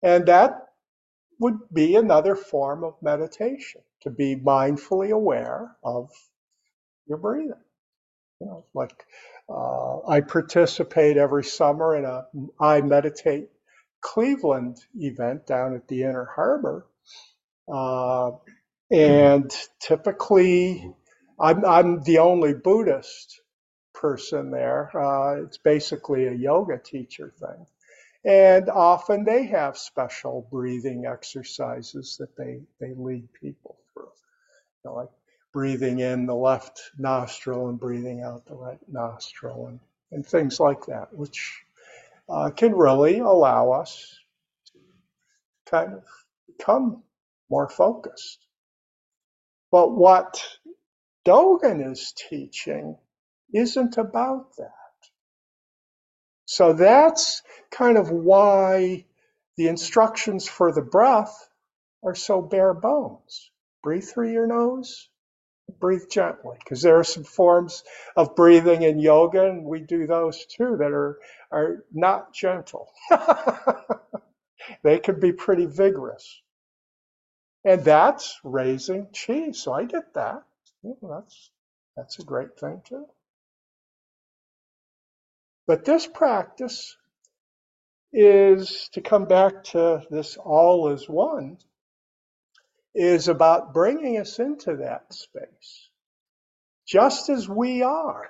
And 0.05 0.27
that 0.27 0.67
would 1.39 1.57
be 1.73 1.95
another 1.95 2.35
form 2.35 2.83
of 2.83 2.93
meditation 3.01 3.81
to 4.01 4.11
be 4.11 4.35
mindfully 4.35 5.09
aware 5.09 5.75
of 5.83 6.11
your 7.07 7.17
breathing. 7.17 7.53
You 8.39 8.47
know, 8.47 8.65
like 8.75 9.03
uh, 9.49 10.07
I 10.07 10.21
participate 10.21 11.17
every 11.17 11.43
summer 11.43 11.95
in 11.95 12.05
a 12.05 12.25
I 12.59 12.81
Meditate 12.81 13.49
Cleveland 14.01 14.77
event 14.93 15.47
down 15.47 15.75
at 15.75 15.87
the 15.87 16.03
Inner 16.03 16.29
Harbor. 16.35 16.85
Uh, 17.67 18.33
and 18.91 19.51
typically 19.79 20.87
I'm, 21.39 21.65
I'm 21.65 22.03
the 22.03 22.19
only 22.19 22.53
Buddhist 22.53 23.41
person 23.95 24.51
there. 24.51 24.95
Uh, 24.95 25.41
it's 25.45 25.57
basically 25.57 26.27
a 26.27 26.33
yoga 26.33 26.77
teacher 26.77 27.33
thing. 27.39 27.65
And 28.25 28.69
often 28.69 29.23
they 29.23 29.45
have 29.45 29.77
special 29.77 30.47
breathing 30.51 31.05
exercises 31.05 32.17
that 32.19 32.35
they, 32.35 32.61
they 32.79 32.93
lead 32.95 33.31
people 33.33 33.77
through. 33.93 34.09
You 34.83 34.89
know, 34.89 34.95
like 34.95 35.09
breathing 35.53 35.99
in 35.99 36.25
the 36.25 36.35
left 36.35 36.81
nostril 36.97 37.69
and 37.69 37.79
breathing 37.79 38.21
out 38.21 38.45
the 38.47 38.55
right 38.55 38.79
nostril 38.87 39.67
and, 39.67 39.79
and 40.11 40.25
things 40.25 40.59
like 40.59 40.87
that, 40.87 41.13
which 41.13 41.63
uh, 42.27 42.49
can 42.49 42.73
really 42.73 43.19
allow 43.19 43.71
us 43.71 44.17
to 44.73 44.79
kind 45.69 45.93
of 45.93 46.03
become 46.47 47.03
more 47.49 47.69
focused. 47.69 48.39
But 49.71 49.91
what 49.91 50.43
Dogen 51.25 51.91
is 51.91 52.13
teaching 52.29 52.97
isn't 53.53 53.97
about 53.97 54.55
that. 54.57 54.84
So 56.55 56.71
that's 56.71 57.43
kind 57.69 57.97
of 57.97 58.11
why 58.11 59.03
the 59.57 59.67
instructions 59.67 60.47
for 60.47 60.71
the 60.71 60.81
breath 60.81 61.49
are 62.01 62.15
so 62.15 62.41
bare 62.41 62.73
bones. 62.73 63.51
Breathe 63.83 64.05
through 64.05 64.31
your 64.31 64.47
nose, 64.47 65.09
breathe 65.81 66.07
gently, 66.09 66.55
because 66.59 66.81
there 66.81 66.97
are 66.97 67.03
some 67.03 67.25
forms 67.25 67.83
of 68.15 68.37
breathing 68.37 68.83
in 68.83 68.99
yoga, 69.01 69.49
and 69.49 69.65
we 69.65 69.81
do 69.81 70.07
those 70.07 70.45
too 70.45 70.77
that 70.79 70.93
are, 70.93 71.19
are 71.51 71.83
not 71.91 72.33
gentle. 72.33 72.87
they 74.81 74.99
can 74.99 75.19
be 75.19 75.33
pretty 75.33 75.65
vigorous. 75.65 76.41
And 77.65 77.83
that's 77.83 78.39
raising 78.45 79.07
chi. 79.07 79.51
So 79.51 79.73
I 79.73 79.83
get 79.83 80.13
that. 80.13 80.43
that's 81.01 81.51
that's 81.97 82.19
a 82.19 82.23
great 82.23 82.57
thing 82.57 82.81
too. 82.87 83.07
But 85.67 85.85
this 85.85 86.07
practice 86.07 86.95
is 88.13 88.89
to 88.93 89.01
come 89.01 89.25
back 89.25 89.63
to 89.65 90.03
this 90.09 90.37
all 90.37 90.89
is 90.91 91.09
one, 91.09 91.57
is 92.93 93.27
about 93.27 93.73
bringing 93.73 94.17
us 94.19 94.39
into 94.39 94.77
that 94.77 95.13
space, 95.13 95.89
just 96.87 97.29
as 97.29 97.49
we 97.49 97.83
are. 97.83 98.29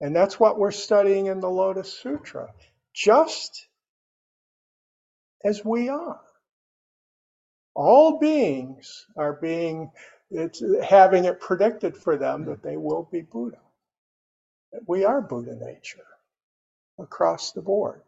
And 0.00 0.14
that's 0.14 0.38
what 0.38 0.58
we're 0.58 0.72
studying 0.72 1.26
in 1.26 1.40
the 1.40 1.48
Lotus 1.48 1.92
Sutra, 1.92 2.48
just 2.92 3.68
as 5.44 5.64
we 5.64 5.88
are. 5.88 6.20
All 7.74 8.18
beings 8.18 9.06
are 9.16 9.34
being, 9.34 9.90
it's 10.30 10.62
having 10.84 11.24
it 11.24 11.40
predicted 11.40 11.96
for 11.96 12.16
them 12.18 12.46
that 12.46 12.62
they 12.62 12.76
will 12.76 13.08
be 13.10 13.22
Buddha. 13.22 13.58
We 14.86 15.04
are 15.04 15.20
Buddha 15.20 15.56
nature 15.56 16.04
across 16.98 17.52
the 17.52 17.62
board. 17.62 18.02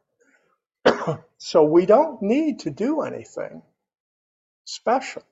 so 1.39 1.65
we 1.65 1.87
don't 1.87 2.23
need 2.23 2.61
to 2.61 2.71
do 2.71 3.03
anything 3.03 3.63
special. 4.65 5.23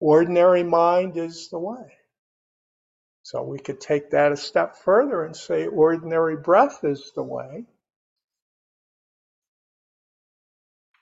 Ordinary 0.00 0.62
mind 0.62 1.16
is 1.16 1.48
the 1.50 1.58
way. 1.58 1.92
So 3.22 3.42
we 3.42 3.58
could 3.58 3.80
take 3.80 4.10
that 4.10 4.32
a 4.32 4.36
step 4.36 4.76
further 4.76 5.24
and 5.24 5.34
say 5.34 5.66
ordinary 5.66 6.36
breath 6.36 6.80
is 6.84 7.12
the 7.14 7.22
way. 7.22 7.64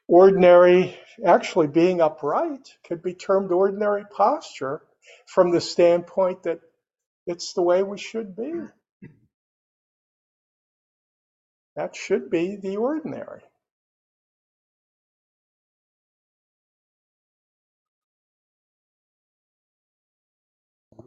Ordinary, 0.07 0.97
actually 1.25 1.69
being 1.69 2.01
upright, 2.01 2.77
could 2.87 3.03
be 3.03 3.15
termed 3.15 3.51
ordinary 3.51 4.05
posture 4.05 4.83
from 5.27 5.51
the 5.51 5.61
standpoint 5.61 6.45
that 6.45 6.61
it's 7.27 7.53
the 7.53 7.63
way 7.63 7.83
we 7.83 7.99
should 7.99 8.37
be. 8.37 8.53
That 11.77 11.97
should 11.97 12.31
be 12.31 12.57
the 12.57 12.77
ordinary. 12.77 13.43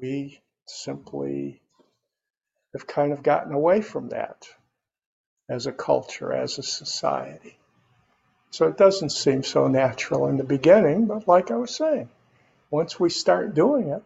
We 0.01 0.41
simply 0.67 1.61
have 2.73 2.87
kind 2.87 3.13
of 3.13 3.23
gotten 3.23 3.53
away 3.53 3.81
from 3.81 4.09
that 4.09 4.47
as 5.49 5.67
a 5.67 5.71
culture, 5.71 6.33
as 6.33 6.57
a 6.57 6.63
society. 6.63 7.57
So 8.51 8.67
it 8.67 8.77
doesn't 8.77 9.11
seem 9.11 9.43
so 9.43 9.67
natural 9.67 10.27
in 10.27 10.37
the 10.37 10.43
beginning, 10.43 11.05
but 11.05 11.27
like 11.27 11.51
I 11.51 11.55
was 11.55 11.75
saying, 11.75 12.09
once 12.71 12.99
we 12.99 13.09
start 13.09 13.53
doing 13.53 13.89
it, 13.89 14.03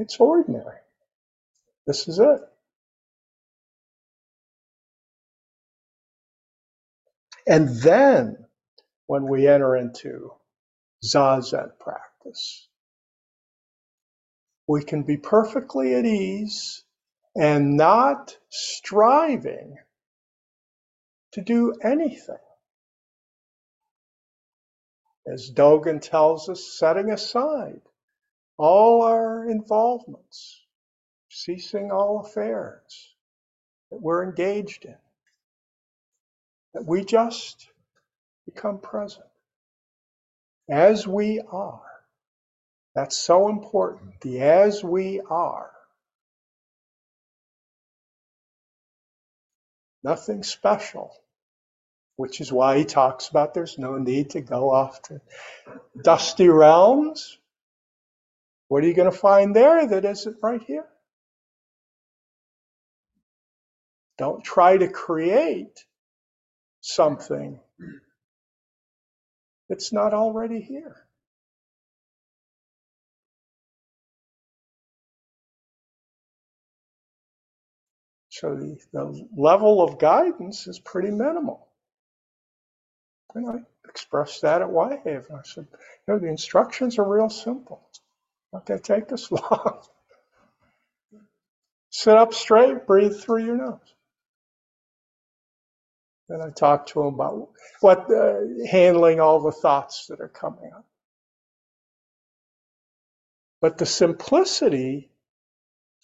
it's 0.00 0.18
ordinary. 0.18 0.78
This 1.86 2.08
is 2.08 2.18
it. 2.18 2.40
And 7.46 7.68
then 7.80 8.46
when 9.06 9.26
we 9.26 9.48
enter 9.48 9.76
into 9.76 10.32
Zazen 11.04 11.72
practice, 11.80 12.68
we 14.68 14.84
can 14.84 15.02
be 15.02 15.16
perfectly 15.16 15.94
at 15.94 16.06
ease 16.06 16.84
and 17.34 17.76
not 17.76 18.36
striving 18.50 19.76
to 21.32 21.40
do 21.40 21.74
anything. 21.82 22.36
As 25.26 25.50
Dogen 25.50 26.00
tells 26.00 26.48
us, 26.48 26.78
setting 26.78 27.10
aside 27.10 27.80
all 28.60 29.04
our 29.04 29.48
involvements, 29.48 30.60
ceasing 31.30 31.90
all 31.90 32.20
affairs 32.20 33.14
that 33.90 34.02
we're 34.02 34.22
engaged 34.22 34.84
in, 34.84 34.96
that 36.74 36.84
we 36.84 37.02
just 37.02 37.68
become 38.44 38.78
present 38.78 39.24
as 40.68 41.06
we 41.06 41.40
are. 41.50 41.80
That's 42.94 43.16
so 43.16 43.48
important. 43.48 44.20
The 44.20 44.42
as 44.42 44.84
we 44.84 45.22
are. 45.30 45.70
Nothing 50.04 50.42
special, 50.42 51.14
which 52.16 52.42
is 52.42 52.52
why 52.52 52.76
he 52.76 52.84
talks 52.84 53.28
about 53.28 53.54
there's 53.54 53.78
no 53.78 53.96
need 53.96 54.30
to 54.30 54.42
go 54.42 54.70
off 54.70 55.00
to 55.04 55.22
dusty 56.02 56.48
realms 56.50 57.38
what 58.70 58.84
are 58.84 58.86
you 58.86 58.94
going 58.94 59.10
to 59.10 59.18
find 59.18 59.54
there 59.54 59.84
that 59.84 60.04
isn't 60.04 60.36
right 60.40 60.62
here? 60.62 60.86
Don't 64.16 64.44
try 64.44 64.76
to 64.76 64.86
create 64.86 65.84
something 66.80 67.58
that's 69.68 69.92
not 69.92 70.14
already 70.14 70.60
here. 70.60 70.94
So 78.28 78.54
the, 78.54 78.78
the 78.92 79.26
level 79.36 79.82
of 79.82 79.98
guidance 79.98 80.68
is 80.68 80.78
pretty 80.78 81.10
minimal. 81.10 81.66
And 83.34 83.50
I 83.50 83.54
expressed 83.88 84.42
that 84.42 84.62
at 84.62 84.70
Whitehaven. 84.70 85.34
I 85.34 85.42
said, 85.42 85.66
you 85.72 86.14
know, 86.14 86.20
the 86.20 86.28
instructions 86.28 87.00
are 87.00 87.04
real 87.04 87.30
simple. 87.30 87.89
To 88.66 88.78
take 88.78 89.12
us 89.12 89.30
long. 89.30 89.80
Sit 91.90 92.16
up 92.16 92.34
straight, 92.34 92.86
breathe 92.86 93.16
through 93.16 93.44
your 93.44 93.56
nose. 93.56 93.94
Then 96.28 96.40
I 96.42 96.50
talk 96.50 96.86
to 96.86 97.00
him 97.00 97.14
about 97.14 97.50
what 97.80 98.10
uh, 98.10 98.40
handling 98.70 99.20
all 99.20 99.40
the 99.40 99.52
thoughts 99.52 100.06
that 100.08 100.20
are 100.20 100.28
coming 100.28 100.70
up. 100.72 100.84
But 103.60 103.78
the 103.78 103.86
simplicity 103.86 105.10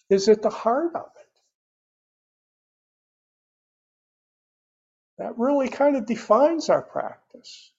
is 0.09 0.27
at 0.29 0.41
the 0.41 0.49
heart 0.49 0.95
of 0.95 1.05
it. 1.17 1.27
That 5.17 5.37
really 5.37 5.69
kind 5.69 5.95
of 5.95 6.05
defines 6.05 6.69
our 6.69 6.81
practice. 6.81 7.71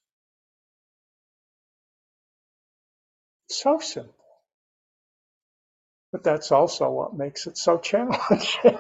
so 3.50 3.78
simple. 3.80 4.17
But 6.10 6.24
that's 6.24 6.52
also 6.52 6.90
what 6.90 7.16
makes 7.16 7.46
it 7.46 7.58
so 7.58 7.78
challenging. 7.78 8.78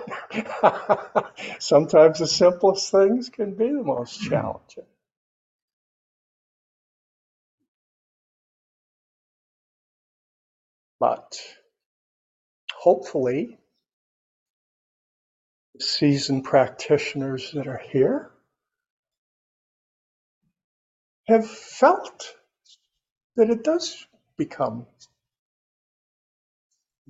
Sometimes 1.58 2.18
the 2.18 2.26
simplest 2.26 2.90
things 2.90 3.28
can 3.28 3.54
be 3.54 3.68
the 3.68 3.82
most 3.82 4.22
hmm. 4.22 4.30
challenging. 4.30 4.86
But 11.00 11.38
hopefully, 12.72 13.58
seasoned 15.78 16.44
practitioners 16.44 17.52
that 17.52 17.68
are 17.68 17.82
here 17.92 18.30
have 21.28 21.48
felt 21.48 22.34
that 23.36 23.50
it 23.50 23.62
does 23.62 24.06
become 24.36 24.86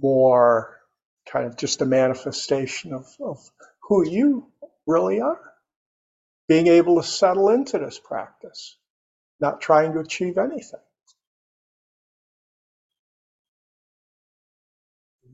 more 0.01 0.79
kind 1.31 1.47
of 1.47 1.57
just 1.57 1.83
a 1.83 1.87
manifestation 1.87 2.93
of, 2.93 3.07
of 3.21 3.39
who 3.83 4.09
you 4.09 4.47
really 4.87 5.21
are. 5.21 5.41
Being 6.49 6.67
able 6.69 6.97
to 7.01 7.07
settle 7.07 7.51
into 7.51 7.79
this 7.79 7.99
practice, 7.99 8.79
not 9.41 9.61
trying 9.61 9.93
to 9.93 10.01
achieve 10.01 10.39
anything. 10.39 10.81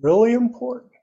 Really 0.00 0.32
important. 0.32 0.93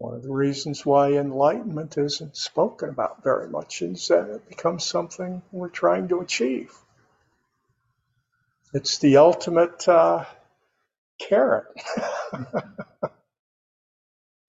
One 0.00 0.14
of 0.14 0.22
the 0.22 0.32
reasons 0.32 0.86
why 0.86 1.12
enlightenment 1.12 1.98
isn't 1.98 2.34
spoken 2.34 2.88
about 2.88 3.22
very 3.22 3.50
much 3.50 3.82
is 3.82 4.08
that 4.08 4.30
it 4.30 4.48
becomes 4.48 4.82
something 4.82 5.42
we're 5.52 5.68
trying 5.68 6.08
to 6.08 6.20
achieve. 6.20 6.74
It's 8.72 8.96
the 8.96 9.18
ultimate 9.18 9.86
uh, 9.86 10.24
carrot. 11.18 11.66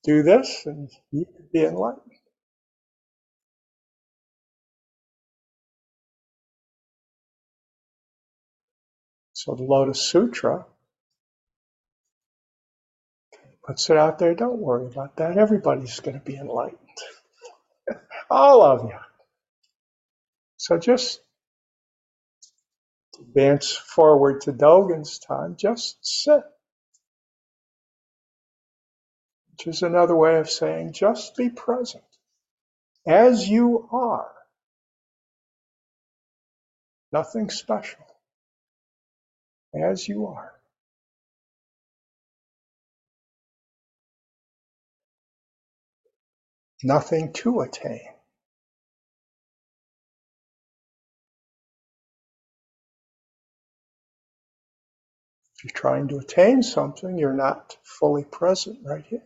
Do 0.06 0.24
this 0.24 0.66
and 0.66 0.90
you 1.12 1.26
can 1.26 1.50
be 1.52 1.66
enlightened. 1.66 2.14
So 9.34 9.56
the 9.56 9.64
Lotus 9.64 10.02
Sutra 10.02 10.66
puts 13.72 13.90
it 13.90 13.96
out 13.96 14.20
there. 14.20 14.36
Don't 14.36 14.60
worry 14.60 14.86
about 14.86 15.16
that. 15.16 15.38
Everybody's 15.38 16.02
going 16.02 16.20
to 16.20 16.26
be 16.26 16.36
enlightened. 16.36 16.78
All 18.30 18.64
of 18.64 18.84
you. 18.84 18.98
So 20.58 20.78
just 20.78 21.22
advance 23.18 23.72
forward 23.72 24.42
to 24.42 24.52
Dogen's 24.52 25.20
time, 25.20 25.56
just 25.58 25.98
sit. 26.02 26.44
Which 29.52 29.68
is 29.68 29.84
another 29.84 30.18
way 30.18 30.36
of 30.36 30.50
saying 30.50 30.92
just 30.92 31.38
be 31.38 31.50
present 31.50 32.04
as 33.08 33.48
you 33.48 33.88
are. 33.94 34.34
Nothing 37.14 37.50
special. 37.50 38.06
As 39.74 40.10
you 40.10 40.28
are. 40.28 40.61
Nothing 46.84 47.34
to 47.34 47.62
attain. 47.62 48.02
If 55.56 55.66
you're 55.66 55.80
trying 55.80 56.08
to 56.10 56.18
attain 56.18 56.64
something, 56.64 57.18
you're 57.18 57.34
not 57.34 57.78
fully 57.84 58.24
present 58.24 58.80
right 58.84 59.06
here. 59.08 59.24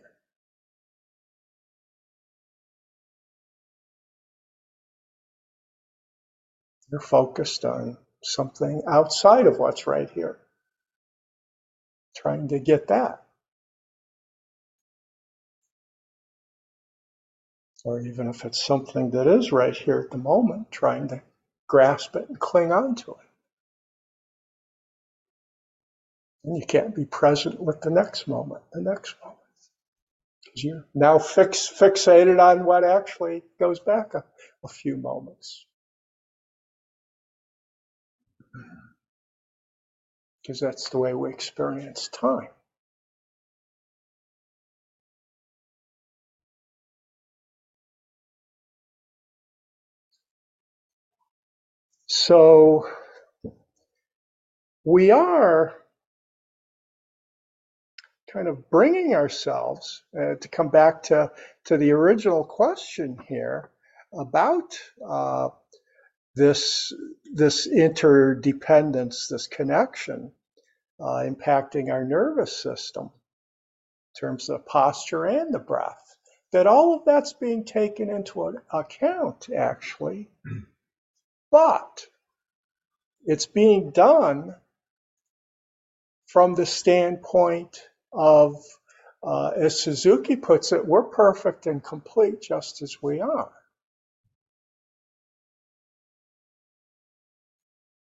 You're 6.90 7.00
focused 7.00 7.64
on 7.64 7.98
something 8.22 8.82
outside 8.88 9.46
of 9.46 9.58
what's 9.58 9.86
right 9.86 10.10
here, 10.10 10.38
trying 12.16 12.48
to 12.48 12.60
get 12.60 12.88
that. 12.88 13.25
Or 17.86 18.00
even 18.00 18.28
if 18.28 18.44
it's 18.44 18.66
something 18.66 19.12
that 19.12 19.28
is 19.28 19.52
right 19.52 19.76
here 19.76 20.00
at 20.00 20.10
the 20.10 20.18
moment, 20.18 20.72
trying 20.72 21.06
to 21.06 21.22
grasp 21.68 22.16
it 22.16 22.28
and 22.28 22.36
cling 22.36 22.72
on 22.72 22.96
to 22.96 23.12
it. 23.12 23.28
And 26.42 26.58
you 26.58 26.66
can't 26.66 26.96
be 26.96 27.04
present 27.04 27.60
with 27.60 27.80
the 27.82 27.90
next 27.90 28.26
moment, 28.26 28.62
the 28.72 28.80
next 28.80 29.14
moment. 29.22 29.38
Because 30.44 30.64
you're 30.64 30.84
now 30.96 31.20
fix, 31.20 31.70
fixated 31.70 32.42
on 32.42 32.64
what 32.64 32.82
actually 32.82 33.44
goes 33.60 33.78
back 33.78 34.14
a, 34.14 34.24
a 34.64 34.68
few 34.68 34.96
moments. 34.96 35.64
Because 40.42 40.60
that's 40.60 40.90
the 40.90 40.98
way 40.98 41.14
we 41.14 41.30
experience 41.30 42.08
time. 42.08 42.48
So 52.18 52.88
we 54.84 55.10
are 55.10 55.74
kind 58.32 58.48
of 58.48 58.70
bringing 58.70 59.14
ourselves 59.14 60.02
uh, 60.18 60.36
to 60.40 60.48
come 60.48 60.70
back 60.70 61.02
to, 61.04 61.30
to 61.66 61.76
the 61.76 61.92
original 61.92 62.42
question 62.42 63.18
here 63.28 63.70
about 64.18 64.80
uh, 65.06 65.50
this, 66.34 66.90
this 67.34 67.66
interdependence, 67.66 69.28
this 69.28 69.46
connection 69.46 70.32
uh, 70.98 71.22
impacting 71.28 71.92
our 71.92 72.04
nervous 72.04 72.56
system 72.56 73.04
in 73.04 74.20
terms 74.20 74.48
of 74.48 74.64
posture 74.64 75.26
and 75.26 75.52
the 75.52 75.58
breath. 75.58 76.16
That 76.52 76.66
all 76.66 76.94
of 76.94 77.04
that's 77.04 77.34
being 77.34 77.66
taken 77.66 78.08
into 78.08 78.58
account, 78.72 79.48
actually, 79.54 80.30
but 81.50 82.06
it's 83.24 83.46
being 83.46 83.90
done 83.90 84.54
from 86.26 86.54
the 86.54 86.66
standpoint 86.66 87.80
of, 88.12 88.56
uh, 89.22 89.48
as 89.56 89.80
Suzuki 89.80 90.36
puts 90.36 90.72
it, 90.72 90.86
we're 90.86 91.04
perfect 91.04 91.66
and 91.66 91.82
complete 91.82 92.40
just 92.40 92.82
as 92.82 93.02
we 93.02 93.20
are. 93.20 93.52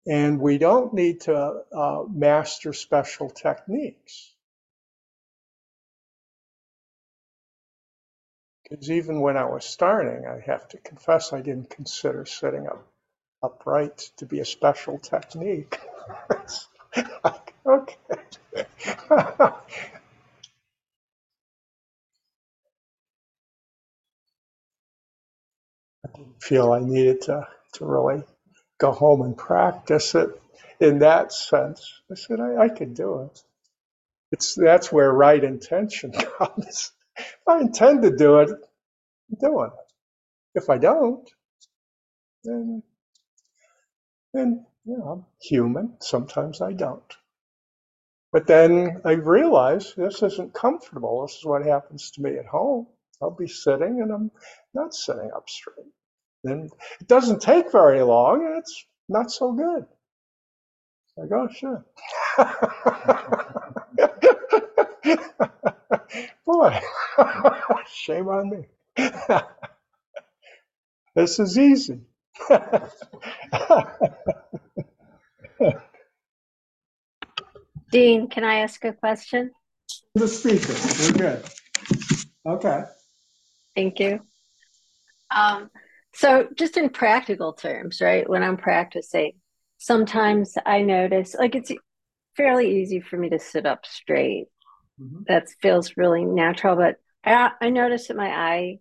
And 0.06 0.40
we 0.40 0.58
don't 0.58 0.92
need 0.94 1.22
to 1.22 1.62
uh, 1.72 2.04
master 2.12 2.72
special 2.72 3.30
techniques. 3.30 4.34
Because 8.68 8.90
even 8.90 9.20
when 9.20 9.36
I 9.36 9.44
was 9.44 9.64
starting, 9.64 10.26
I 10.26 10.40
have 10.46 10.66
to 10.68 10.78
confess 10.78 11.32
I 11.32 11.40
didn't 11.40 11.70
consider 11.70 12.24
sitting 12.24 12.66
up 12.66 12.91
upright 13.42 14.10
to 14.18 14.26
be 14.26 14.40
a 14.40 14.44
special 14.44 14.98
technique. 14.98 15.78
okay. 17.66 17.96
I 19.10 19.52
didn't 26.16 26.42
feel 26.42 26.72
I 26.72 26.80
needed 26.80 27.22
to, 27.22 27.46
to 27.74 27.84
really 27.84 28.22
go 28.78 28.92
home 28.92 29.22
and 29.22 29.36
practice 29.36 30.14
it 30.14 30.30
in 30.80 31.00
that 31.00 31.32
sense. 31.32 32.00
I 32.10 32.16
said, 32.16 32.40
I, 32.40 32.64
I 32.64 32.68
could 32.68 32.94
do 32.94 33.22
it. 33.22 33.42
It's 34.32 34.54
that's 34.54 34.92
where 34.92 35.12
right 35.12 35.42
intention 35.42 36.12
comes. 36.38 36.92
if 37.16 37.48
I 37.48 37.60
intend 37.60 38.02
to 38.02 38.16
do 38.16 38.40
it, 38.40 38.50
I'm 38.50 39.38
doing 39.40 39.70
it. 39.72 39.92
If 40.62 40.70
I 40.70 40.78
don't, 40.78 41.28
then 42.44 42.82
then 44.32 44.66
you 44.84 44.98
know, 44.98 45.04
I'm 45.04 45.26
human. 45.40 45.94
Sometimes 46.00 46.60
I 46.60 46.72
don't. 46.72 47.02
But 48.32 48.46
then 48.46 49.02
I 49.04 49.12
realize 49.12 49.94
this 49.94 50.22
isn't 50.22 50.54
comfortable. 50.54 51.22
This 51.22 51.36
is 51.36 51.44
what 51.44 51.66
happens 51.66 52.10
to 52.12 52.22
me 52.22 52.36
at 52.38 52.46
home. 52.46 52.86
I'll 53.20 53.30
be 53.30 53.46
sitting 53.46 54.00
and 54.02 54.10
I'm 54.10 54.30
not 54.74 54.94
sitting 54.94 55.30
up 55.34 55.48
straight. 55.48 55.86
Then 56.42 56.68
it 57.00 57.06
doesn't 57.08 57.42
take 57.42 57.70
very 57.70 58.02
long 58.02 58.44
and 58.46 58.58
it's 58.58 58.86
not 59.08 59.30
so 59.30 59.52
good. 59.52 59.86
I 61.22 61.26
go, 61.26 61.48
oh, 61.48 61.52
shit. 61.52 61.78
Boy, 66.46 66.80
shame 67.92 68.28
on 68.28 68.50
me. 68.50 68.66
this 71.14 71.38
is 71.38 71.58
easy. 71.58 72.00
Dean, 77.90 78.28
can 78.28 78.44
I 78.44 78.60
ask 78.60 78.84
a 78.84 78.92
question? 78.92 79.50
The 80.14 80.28
speaker, 80.28 80.74
we're 81.02 81.12
good. 81.12 81.44
Okay. 82.46 82.84
Thank 83.74 84.00
you. 84.00 84.20
Um, 85.34 85.70
so, 86.14 86.48
just 86.56 86.76
in 86.76 86.90
practical 86.90 87.52
terms, 87.52 88.00
right? 88.00 88.28
When 88.28 88.42
I'm 88.42 88.56
practicing, 88.56 89.32
sometimes 89.78 90.54
I 90.64 90.82
notice 90.82 91.34
like 91.34 91.54
it's 91.54 91.72
fairly 92.36 92.80
easy 92.80 93.00
for 93.00 93.16
me 93.16 93.30
to 93.30 93.38
sit 93.38 93.66
up 93.66 93.86
straight. 93.86 94.46
Mm-hmm. 95.00 95.22
That 95.28 95.48
feels 95.60 95.96
really 95.96 96.24
natural, 96.24 96.76
but 96.76 96.96
I, 97.24 97.50
I 97.60 97.70
notice 97.70 98.08
that 98.08 98.16
my 98.16 98.28
eye, 98.28 98.78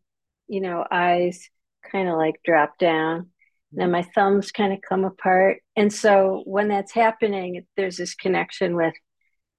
you 0.47 0.61
know, 0.61 0.85
eyes 0.89 1.49
kind 1.89 2.09
of 2.09 2.17
like 2.17 2.35
drop 2.43 2.77
down 2.77 3.29
and 3.77 3.91
my 3.91 4.03
thumbs 4.03 4.51
kind 4.51 4.73
of 4.73 4.79
come 4.88 5.05
apart. 5.05 5.60
And 5.75 5.93
so 5.93 6.43
when 6.45 6.67
that's 6.67 6.91
happening, 6.91 7.65
there's 7.77 7.97
this 7.97 8.15
connection 8.15 8.75
with 8.75 8.93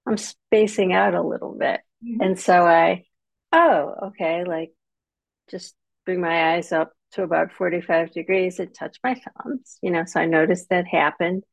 I'm 0.05 0.17
spacing 0.17 0.93
out 0.93 1.13
a 1.15 1.21
little 1.21 1.55
bit. 1.57 1.81
Mhm. 2.03 2.17
And 2.25 2.39
so 2.39 2.65
I, 2.65 3.05
oh, 3.53 3.95
okay, 4.07 4.43
like 4.43 4.71
just 5.49 5.75
bring 6.05 6.21
my 6.21 6.53
eyes 6.53 6.71
up 6.71 6.93
to 7.13 7.23
about 7.23 7.53
45 7.53 8.11
degrees 8.11 8.59
and 8.59 8.73
touch 8.73 8.97
my 9.03 9.15
thumbs, 9.15 9.77
you 9.81 9.91
know, 9.91 10.03
so 10.05 10.19
I 10.19 10.25
noticed 10.25 10.69
that 10.69 10.87
happened. 10.87 11.43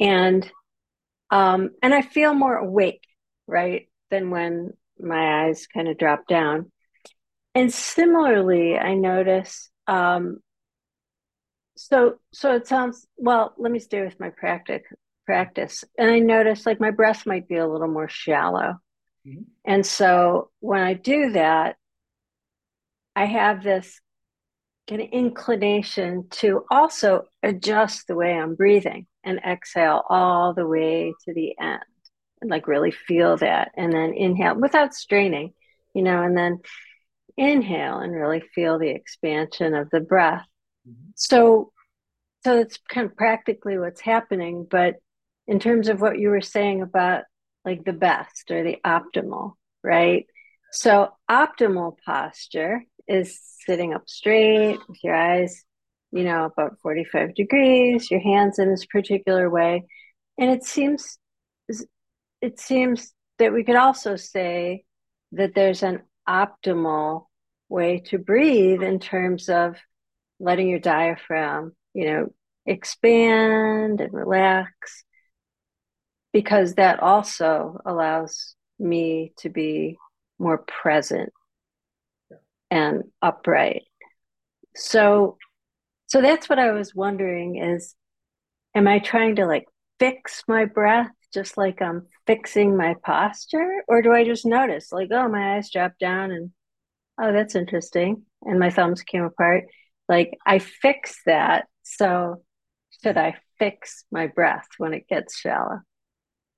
And 0.00 0.50
um 1.30 1.70
and 1.82 1.94
I 1.94 2.02
feel 2.02 2.34
more 2.34 2.56
awake, 2.56 3.04
right, 3.46 3.88
than 4.10 4.30
when 4.30 4.72
my 4.98 5.46
eyes 5.46 5.66
kind 5.66 5.88
of 5.88 5.98
drop 5.98 6.26
down. 6.26 6.72
And 7.54 7.72
similarly, 7.72 8.76
I 8.78 8.94
notice 8.94 9.70
um 9.86 10.38
so 11.78 12.18
so 12.32 12.54
it 12.54 12.66
sounds 12.66 13.06
well, 13.16 13.54
let 13.58 13.72
me 13.72 13.78
stay 13.78 14.02
with 14.04 14.18
my 14.20 14.30
practice 14.30 14.82
practice. 15.26 15.84
And 15.98 16.10
I 16.10 16.18
notice 16.20 16.66
like 16.66 16.80
my 16.80 16.90
breath 16.90 17.26
might 17.26 17.48
be 17.48 17.56
a 17.56 17.68
little 17.68 17.88
more 17.88 18.08
shallow. 18.08 18.76
Mhm. 19.26 19.44
And 19.64 19.84
so 19.84 20.50
when 20.60 20.82
I 20.82 20.94
do 20.94 21.32
that, 21.32 21.76
I 23.14 23.26
have 23.26 23.62
this 23.62 24.00
kind 24.88 25.02
of 25.02 25.08
inclination 25.10 26.28
to 26.30 26.64
also 26.70 27.24
adjust 27.42 28.06
the 28.06 28.14
way 28.14 28.32
I'm 28.32 28.54
breathing 28.54 29.06
and 29.24 29.38
exhale 29.46 30.02
all 30.08 30.54
the 30.54 30.66
way 30.66 31.12
to 31.26 31.34
the 31.34 31.54
end 31.60 31.82
and 32.40 32.50
like 32.50 32.66
really 32.66 32.90
feel 32.92 33.36
that. 33.38 33.72
And 33.76 33.92
then 33.92 34.14
inhale 34.14 34.54
without 34.54 34.94
straining, 34.94 35.52
you 35.94 36.02
know, 36.02 36.22
and 36.22 36.36
then 36.36 36.60
inhale 37.36 37.98
and 37.98 38.12
really 38.14 38.42
feel 38.54 38.78
the 38.78 38.90
expansion 38.90 39.74
of 39.74 39.90
the 39.90 40.00
breath. 40.00 40.47
Mhm. 40.88 41.12
So, 41.14 41.72
so 42.44 42.58
it's 42.58 42.78
kind 42.88 43.06
of 43.06 43.16
practically 43.16 43.78
what's 43.78 44.00
happening. 44.00 44.66
But 44.70 44.96
in 45.46 45.60
terms 45.60 45.88
of 45.88 46.00
what 46.00 46.18
you 46.18 46.30
were 46.30 46.40
saying 46.40 46.82
about 46.82 47.24
like 47.64 47.84
the 47.84 47.92
best 47.92 48.50
or 48.50 48.62
the 48.64 48.78
optimal, 48.84 49.54
right? 49.82 50.26
So, 50.72 51.10
optimal 51.30 51.96
posture 52.04 52.84
is 53.08 53.40
sitting 53.66 53.94
up 53.94 54.08
straight 54.08 54.78
with 54.88 54.98
your 55.02 55.14
eyes, 55.14 55.64
you 56.12 56.24
know, 56.24 56.44
about 56.46 56.78
45 56.82 57.34
degrees, 57.34 58.10
your 58.10 58.20
hands 58.20 58.58
in 58.58 58.70
this 58.70 58.86
particular 58.86 59.50
way. 59.50 59.86
And 60.38 60.50
it 60.50 60.64
seems 60.64 61.18
it 62.40 62.60
seems 62.60 63.12
that 63.38 63.52
we 63.52 63.64
could 63.64 63.76
also 63.76 64.16
say 64.16 64.84
that 65.32 65.54
there's 65.54 65.82
an 65.82 66.02
optimal 66.28 67.26
way 67.68 68.00
to 68.06 68.18
breathe 68.18 68.82
in 68.82 68.98
terms 68.98 69.48
of 69.48 69.76
letting 70.40 70.68
your 70.68 70.78
diaphragm, 70.78 71.74
you 71.94 72.06
know, 72.06 72.32
expand 72.66 74.00
and 74.00 74.12
relax 74.12 75.04
because 76.32 76.74
that 76.74 77.02
also 77.02 77.80
allows 77.84 78.54
me 78.78 79.32
to 79.38 79.48
be 79.48 79.96
more 80.38 80.58
present 80.58 81.32
and 82.70 83.04
upright. 83.22 83.82
So 84.76 85.38
so 86.06 86.22
that's 86.22 86.48
what 86.48 86.58
I 86.58 86.72
was 86.72 86.94
wondering 86.94 87.56
is 87.56 87.94
am 88.74 88.86
I 88.86 88.98
trying 88.98 89.36
to 89.36 89.46
like 89.46 89.66
fix 89.98 90.42
my 90.46 90.64
breath 90.64 91.10
just 91.34 91.56
like 91.56 91.82
I'm 91.82 92.06
fixing 92.26 92.76
my 92.76 92.94
posture 93.02 93.82
or 93.88 94.00
do 94.02 94.12
I 94.12 94.24
just 94.24 94.46
notice 94.46 94.92
like 94.92 95.08
oh 95.12 95.28
my 95.28 95.56
eyes 95.56 95.70
dropped 95.70 95.98
down 95.98 96.30
and 96.30 96.50
oh 97.20 97.32
that's 97.32 97.54
interesting 97.54 98.22
and 98.42 98.58
my 98.58 98.70
thumbs 98.70 99.02
came 99.02 99.24
apart 99.24 99.64
like 100.08 100.38
I 100.46 100.58
fix 100.58 101.20
that 101.26 101.66
so 101.82 102.42
should 103.02 103.16
I 103.16 103.36
fix 103.58 104.04
my 104.10 104.26
breath 104.26 104.68
when 104.78 104.94
it 104.94 105.08
gets 105.08 105.38
shallow 105.38 105.80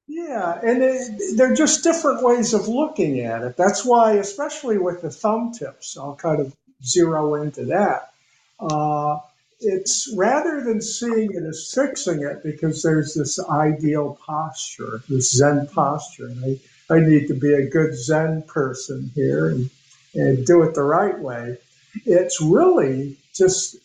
Yeah, 0.07 0.59
and 0.65 0.83
it, 0.83 1.37
they're 1.37 1.55
just 1.55 1.85
different 1.85 2.23
ways 2.23 2.53
of 2.53 2.67
looking 2.67 3.21
at 3.21 3.43
it. 3.43 3.57
That's 3.57 3.85
why, 3.85 4.13
especially 4.15 4.79
with 4.79 5.03
the 5.03 5.11
thumb 5.11 5.53
tips, 5.53 5.97
I'll 5.97 6.17
kind 6.17 6.41
of 6.41 6.55
zero 6.83 7.35
into 7.35 7.65
that. 7.67 8.13
Uh, 8.59 9.19
it's 9.61 10.13
rather 10.17 10.63
than 10.63 10.81
seeing 10.81 11.31
it 11.33 11.45
as 11.45 11.71
fixing 11.73 12.23
it, 12.23 12.43
because 12.43 12.83
there's 12.83 13.15
this 13.15 13.39
ideal 13.49 14.19
posture, 14.27 15.03
this 15.09 15.33
Zen 15.37 15.69
posture. 15.69 16.27
And 16.27 16.45
I, 16.91 16.95
I 16.95 17.01
need 17.01 17.29
to 17.29 17.35
be 17.35 17.53
a 17.53 17.69
good 17.69 17.95
Zen 17.95 18.43
person 18.43 19.11
here 19.15 19.51
and, 19.51 19.71
and 20.15 20.47
do 20.47 20.63
it 20.63 20.75
the 20.75 20.83
right 20.83 21.19
way. 21.19 21.59
It's 22.07 22.41
really 22.41 23.17
just 23.35 23.77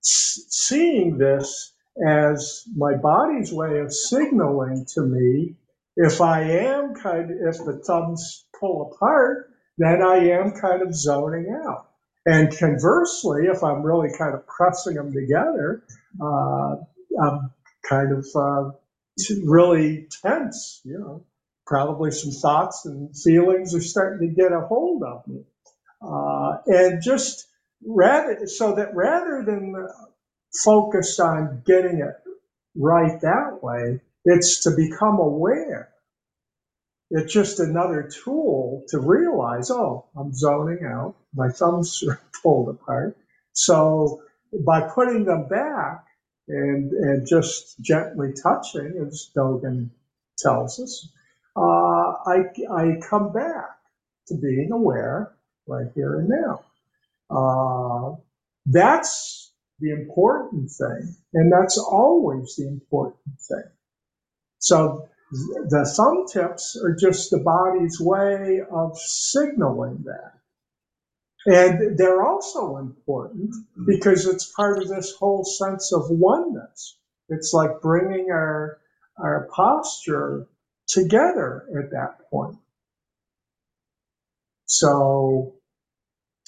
seeing 0.00 1.18
this 1.18 1.72
as 2.06 2.64
my 2.74 2.94
body's 2.94 3.52
way 3.52 3.78
of 3.78 3.92
signaling 3.92 4.86
to 4.94 5.02
me 5.02 5.54
if 5.96 6.20
I 6.20 6.42
am 6.42 6.94
kind 6.94 7.30
of, 7.30 7.36
if 7.54 7.64
the 7.64 7.82
thumbs 7.86 8.46
pull 8.58 8.92
apart, 8.92 9.50
then 9.78 10.02
I 10.02 10.16
am 10.30 10.52
kind 10.52 10.82
of 10.82 10.94
zoning 10.94 11.54
out. 11.64 11.88
And 12.24 12.56
conversely, 12.56 13.46
if 13.46 13.62
I'm 13.62 13.82
really 13.82 14.08
kind 14.16 14.34
of 14.34 14.46
pressing 14.46 14.94
them 14.94 15.12
together, 15.12 15.82
uh, 16.20 16.76
I'm 17.20 17.50
kind 17.82 18.12
of 18.12 18.26
uh, 18.34 18.70
really 19.44 20.06
tense, 20.22 20.80
you 20.84 20.98
know. 20.98 21.24
Probably 21.66 22.10
some 22.10 22.32
thoughts 22.32 22.84
and 22.86 23.16
feelings 23.16 23.74
are 23.74 23.80
starting 23.80 24.28
to 24.28 24.34
get 24.34 24.52
a 24.52 24.60
hold 24.60 25.02
of 25.04 25.26
me. 25.26 25.42
Uh, 26.04 26.58
and 26.66 27.02
just 27.02 27.46
rather, 27.86 28.46
so 28.46 28.74
that 28.74 28.94
rather 28.94 29.44
than 29.44 29.88
focus 30.64 31.18
on 31.20 31.62
getting 31.66 32.00
it 32.00 32.16
right 32.76 33.20
that 33.20 33.62
way. 33.62 34.00
It's 34.24 34.62
to 34.62 34.70
become 34.70 35.18
aware. 35.18 35.88
It's 37.10 37.32
just 37.32 37.60
another 37.60 38.08
tool 38.24 38.84
to 38.88 38.98
realize, 38.98 39.70
oh, 39.70 40.06
I'm 40.16 40.32
zoning 40.32 40.84
out. 40.86 41.16
My 41.34 41.48
thumbs 41.50 42.02
are 42.08 42.20
pulled 42.42 42.68
apart. 42.68 43.16
So 43.52 44.22
by 44.64 44.82
putting 44.94 45.24
them 45.24 45.48
back 45.48 46.04
and, 46.48 46.92
and 46.92 47.26
just 47.26 47.78
gently 47.80 48.32
touching, 48.42 49.04
as 49.06 49.30
Dogen 49.36 49.90
tells 50.38 50.80
us, 50.80 51.08
uh, 51.56 51.60
I, 51.60 52.44
I 52.70 53.00
come 53.08 53.32
back 53.32 53.70
to 54.28 54.34
being 54.36 54.70
aware 54.72 55.32
right 55.66 55.86
here 55.94 56.18
and 56.18 56.28
now. 56.28 56.64
Uh, 57.30 58.16
that's 58.66 59.52
the 59.80 59.90
important 59.90 60.70
thing, 60.70 61.16
and 61.34 61.52
that's 61.52 61.78
always 61.78 62.56
the 62.56 62.68
important 62.68 63.40
thing. 63.48 63.70
So 64.58 65.08
the 65.32 65.90
thumb 65.96 66.26
tips 66.30 66.78
are 66.82 66.94
just 66.94 67.30
the 67.30 67.38
body's 67.38 67.98
way 67.98 68.60
of 68.70 68.98
signaling 68.98 70.04
that. 70.04 70.34
And 71.44 71.98
they're 71.98 72.22
also 72.22 72.76
important 72.76 73.54
because 73.86 74.26
it's 74.26 74.52
part 74.52 74.80
of 74.80 74.88
this 74.88 75.12
whole 75.18 75.42
sense 75.42 75.92
of 75.92 76.02
oneness. 76.10 76.98
It's 77.28 77.52
like 77.52 77.80
bringing 77.80 78.30
our, 78.30 78.78
our 79.16 79.48
posture 79.52 80.46
together 80.86 81.64
at 81.76 81.90
that 81.90 82.30
point. 82.30 82.58
So 84.66 85.54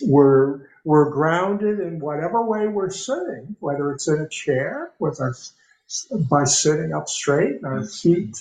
we're 0.03 0.69
we're 0.85 1.11
grounded 1.11 1.81
in 1.81 1.99
whatever 1.99 2.45
way 2.45 2.69
we're 2.69 2.91
sitting, 2.91 3.57
whether 3.61 3.93
it's 3.93 4.09
in 4.09 4.21
a 4.21 4.29
chair 4.29 4.93
with 4.99 5.21
our 5.21 5.35
by 6.31 6.45
sitting 6.45 6.93
up 6.93 7.09
straight 7.09 7.57
and 7.57 7.67
our 7.67 7.85
feet 7.87 8.37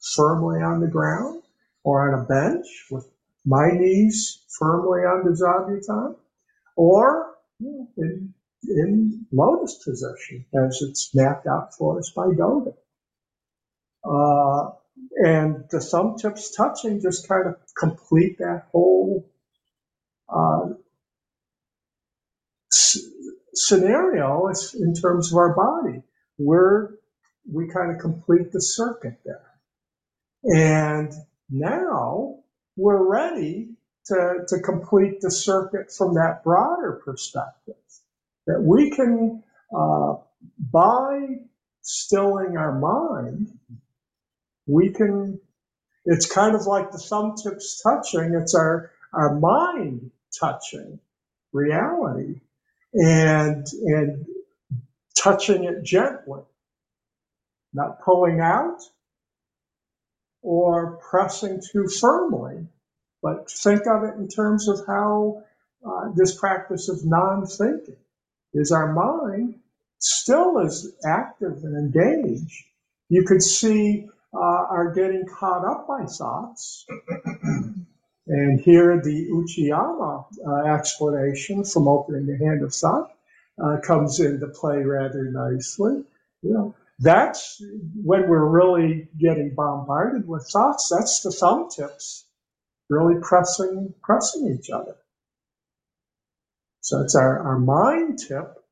firmly 0.00 0.62
on 0.62 0.80
the 0.80 0.86
ground, 0.86 1.42
or 1.82 2.08
on 2.08 2.20
a 2.20 2.24
bench 2.24 2.66
with 2.90 3.08
my 3.44 3.68
knees 3.70 4.42
firmly 4.58 5.00
on 5.00 5.24
the 5.24 5.30
zabuton, 5.30 6.16
or 6.76 7.34
in, 7.60 8.34
in 8.64 9.26
lotus 9.32 9.82
position 9.84 10.44
as 10.54 10.80
it's 10.82 11.14
mapped 11.14 11.46
out 11.46 11.74
for 11.74 11.98
us 11.98 12.10
by 12.10 12.26
Dogen. 12.26 12.74
Uh, 14.04 14.70
and 15.16 15.64
the 15.70 15.80
thumb 15.80 16.16
tips 16.16 16.54
touching 16.54 17.00
just 17.00 17.28
kind 17.28 17.46
of 17.46 17.56
complete 17.78 18.38
that 18.38 18.66
whole 18.72 19.28
uh, 20.28 20.68
scenario 23.52 24.48
is 24.48 24.74
in 24.74 24.94
terms 24.94 25.32
of 25.32 25.38
our 25.38 25.54
body. 25.54 26.02
We're 26.38 26.94
we 27.50 27.68
kind 27.68 27.94
of 27.94 28.00
complete 28.00 28.52
the 28.52 28.60
circuit 28.60 29.18
there. 29.24 29.50
And 30.44 31.12
now 31.50 32.38
we're 32.76 33.06
ready 33.08 33.70
to, 34.06 34.44
to 34.48 34.60
complete 34.60 35.20
the 35.20 35.30
circuit 35.30 35.92
from 35.92 36.14
that 36.14 36.42
broader 36.44 37.00
perspective. 37.04 37.74
That 38.46 38.60
we 38.62 38.90
can, 38.90 39.42
uh, 39.74 40.16
by 40.58 41.38
stilling 41.80 42.56
our 42.56 42.78
mind, 42.78 43.58
we 44.66 44.90
can, 44.90 45.40
it's 46.06 46.26
kind 46.26 46.54
of 46.54 46.66
like 46.66 46.90
the 46.92 46.98
thumb 46.98 47.34
tips 47.36 47.80
touching, 47.82 48.34
it's 48.34 48.54
our, 48.54 48.90
our 49.12 49.34
mind 49.34 50.10
touching 50.38 50.98
reality 51.52 52.40
and 52.94 53.66
and 53.86 54.26
touching 55.16 55.64
it 55.64 55.82
gently, 55.82 56.42
not 57.72 58.00
pulling 58.02 58.40
out 58.40 58.80
or 60.42 60.98
pressing 61.10 61.60
too 61.72 61.88
firmly, 61.88 62.66
but 63.22 63.50
think 63.50 63.86
of 63.86 64.04
it 64.04 64.16
in 64.16 64.28
terms 64.28 64.68
of 64.68 64.80
how 64.86 65.42
uh, 65.86 66.10
this 66.14 66.38
practice 66.38 66.88
of 66.88 67.04
non 67.04 67.46
thinking 67.46 67.96
is 68.54 68.70
our 68.72 68.92
mind 68.92 69.56
still 69.98 70.58
is 70.58 70.94
active 71.04 71.64
and 71.64 71.76
engaged. 71.76 72.64
You 73.08 73.24
could 73.24 73.42
see 73.42 74.08
our 74.70 74.92
getting 74.92 75.26
caught 75.26 75.64
up 75.64 75.86
by 75.86 76.04
thoughts. 76.04 76.86
and 78.26 78.60
here 78.60 79.00
the 79.02 79.28
Uchiyama 79.30 80.24
uh, 80.46 80.74
explanation 80.74 81.64
from 81.64 81.88
opening 81.88 82.26
the 82.26 82.36
hand 82.44 82.62
of 82.62 82.74
thought 82.74 83.10
uh, 83.62 83.76
comes 83.84 84.20
into 84.20 84.46
play 84.48 84.82
rather 84.82 85.30
nicely. 85.30 86.02
You 86.42 86.52
know, 86.52 86.74
that's 86.98 87.62
when 88.02 88.28
we're 88.28 88.48
really 88.48 89.08
getting 89.18 89.54
bombarded 89.54 90.28
with 90.28 90.48
thoughts. 90.52 90.88
That's 90.88 91.20
the 91.20 91.30
thumb 91.30 91.68
tips 91.70 92.26
really 92.88 93.20
pressing 93.22 93.94
pressing 94.02 94.56
each 94.58 94.70
other. 94.70 94.96
So 96.80 97.00
it's 97.00 97.14
our, 97.14 97.38
our 97.38 97.58
mind 97.58 98.18
tip 98.18 98.62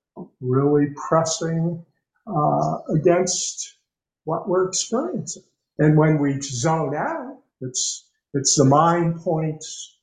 really 0.41 0.89
pressing 1.09 1.85
uh, 2.27 2.79
against 2.95 3.77
what 4.25 4.49
we're 4.49 4.69
experiencing. 4.69 5.45
And 5.79 5.97
when 5.97 6.19
we 6.19 6.41
zone 6.41 6.95
out, 6.95 7.39
it's 7.61 8.07
it's 8.35 8.57
the 8.57 8.65
mind 8.65 9.21
points 9.21 9.97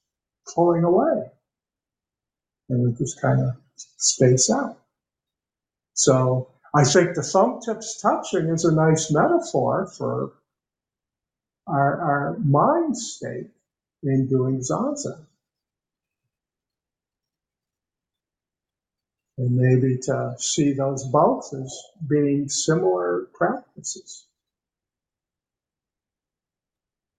pulling 0.54 0.84
away. 0.84 1.32
And 2.70 2.84
we 2.84 2.98
just 2.98 3.22
kind 3.22 3.42
of 3.42 3.56
space 3.98 4.50
out. 4.50 4.78
So 5.94 6.50
I 6.76 6.84
think 6.84 7.16
the 7.16 7.24
thumb 7.24 7.60
tips 7.66 8.00
touching 8.02 8.50
is 8.50 8.66
a 8.66 8.74
nice 8.74 9.12
metaphor 9.12 9.88
for 9.98 10.34
our, 11.68 12.02
our 12.02 12.38
mind 12.40 12.98
state 12.98 13.50
in 14.04 14.28
doing 14.28 14.60
zazen. 14.60 15.26
And 19.38 19.56
maybe 19.56 19.98
to 20.04 20.36
see 20.38 20.74
those 20.74 21.06
both 21.08 21.54
as 21.54 21.76
being 22.08 22.50
similar 22.50 23.28
practices. 23.34 24.26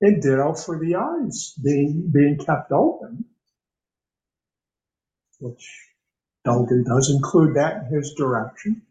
And 0.02 0.22
ditto 0.22 0.54
for 0.54 0.78
the 0.78 0.94
eyes 0.96 1.54
being 1.62 2.10
being 2.12 2.38
kept 2.38 2.72
open, 2.72 3.24
which 5.40 5.68
Dogen 6.46 6.84
does 6.86 7.10
include 7.10 7.56
that 7.56 7.82
in 7.82 7.94
his 7.94 8.14
direction. 8.14 8.82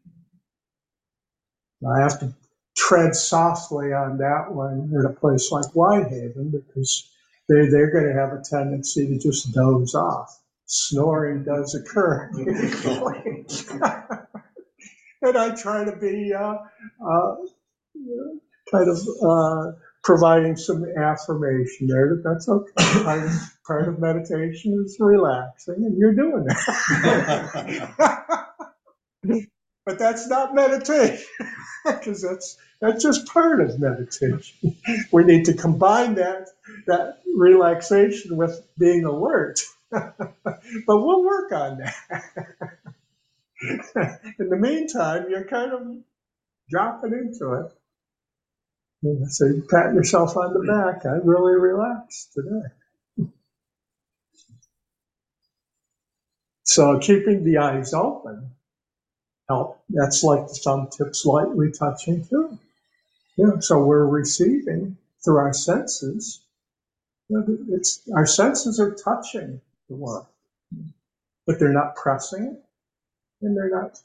I 1.88 2.02
have 2.02 2.20
to 2.20 2.34
tread 2.76 3.16
softly 3.16 3.94
on 3.94 4.18
that 4.18 4.52
one 4.52 4.92
in 4.94 5.06
a 5.06 5.14
place 5.14 5.52
like 5.52 5.66
Whitehaven 5.72 6.52
because 6.52 7.10
they, 7.48 7.68
they're 7.68 7.92
going 7.92 8.06
to 8.06 8.14
have 8.14 8.34
a 8.34 8.42
tendency 8.44 9.08
to 9.08 9.18
just 9.18 9.52
doze 9.54 9.96
off. 9.96 10.40
Snoring 10.66 11.44
does 11.44 11.74
occur. 11.74 12.30
and 15.22 15.38
I 15.38 15.56
try 15.56 15.84
to 15.84 15.96
be 15.96 16.32
uh, 16.34 16.58
uh, 17.04 17.36
kind 18.72 18.90
of 18.90 19.00
uh, 19.24 19.72
providing 20.10 20.58
some 20.58 20.84
affirmation 20.98 21.86
there 21.86 22.10
that 22.10 22.24
that's 22.24 22.50
okay. 22.50 23.04
Part 23.04 23.28
of, 23.28 23.32
part 23.64 23.88
of 23.88 24.00
meditation 24.00 24.84
is 24.84 24.98
relaxing, 25.00 25.76
and 25.76 25.96
you're 26.00 26.16
doing 26.16 26.46
that. 26.46 27.78
but 29.86 30.00
that's 30.00 30.28
not 30.28 30.56
meditation, 30.56 31.24
because 31.86 32.24
that's 32.24 32.58
that's 32.82 33.04
just 33.04 33.28
part 33.28 33.62
of 33.62 33.80
meditation. 33.80 34.42
We 35.12 35.26
need 35.26 35.46
to 35.46 35.54
combine 35.54 36.16
that 36.16 36.48
that 36.88 37.20
relaxation 37.36 38.36
with 38.36 38.66
being 38.80 39.06
alert. 39.06 39.60
but 39.92 40.64
we'll 40.88 41.24
work 41.24 41.52
on 41.52 41.78
that. 41.78 41.94
In 44.40 44.50
the 44.50 44.58
meantime, 44.58 45.28
you're 45.30 45.46
kind 45.46 45.72
of 45.72 45.98
dropping 46.68 47.14
into 47.14 47.54
it. 47.54 47.79
So 49.30 49.46
you 49.46 49.66
pat 49.70 49.94
yourself 49.94 50.36
on 50.36 50.54
the 50.54 50.60
back. 50.60 51.06
I 51.06 51.18
really 51.24 51.56
relaxed 51.60 52.34
today. 52.34 52.68
So 56.64 57.00
keeping 57.00 57.44
the 57.44 57.58
eyes 57.58 57.94
open 57.94 58.52
help. 59.50 59.82
That's 59.90 60.24
like 60.24 60.48
the 60.48 60.60
thumb 60.64 60.88
tips 60.96 61.26
lightly 61.26 61.72
touching 61.72 62.26
too. 62.26 62.58
Yeah, 63.38 63.60
so 63.60 63.84
we're 63.84 64.06
receiving 64.06 64.98
through 65.24 65.38
our 65.38 65.54
senses. 65.54 66.42
It's 67.30 68.02
our 68.16 68.26
senses 68.26 68.80
are 68.80 68.94
touching 68.96 69.62
the 69.90 69.96
world, 69.96 70.26
but 71.46 71.60
they're 71.60 71.74
not 71.74 71.96
pressing 71.96 72.44
it, 72.44 72.64
and 73.46 73.56
they're 73.58 73.70
not 73.70 74.00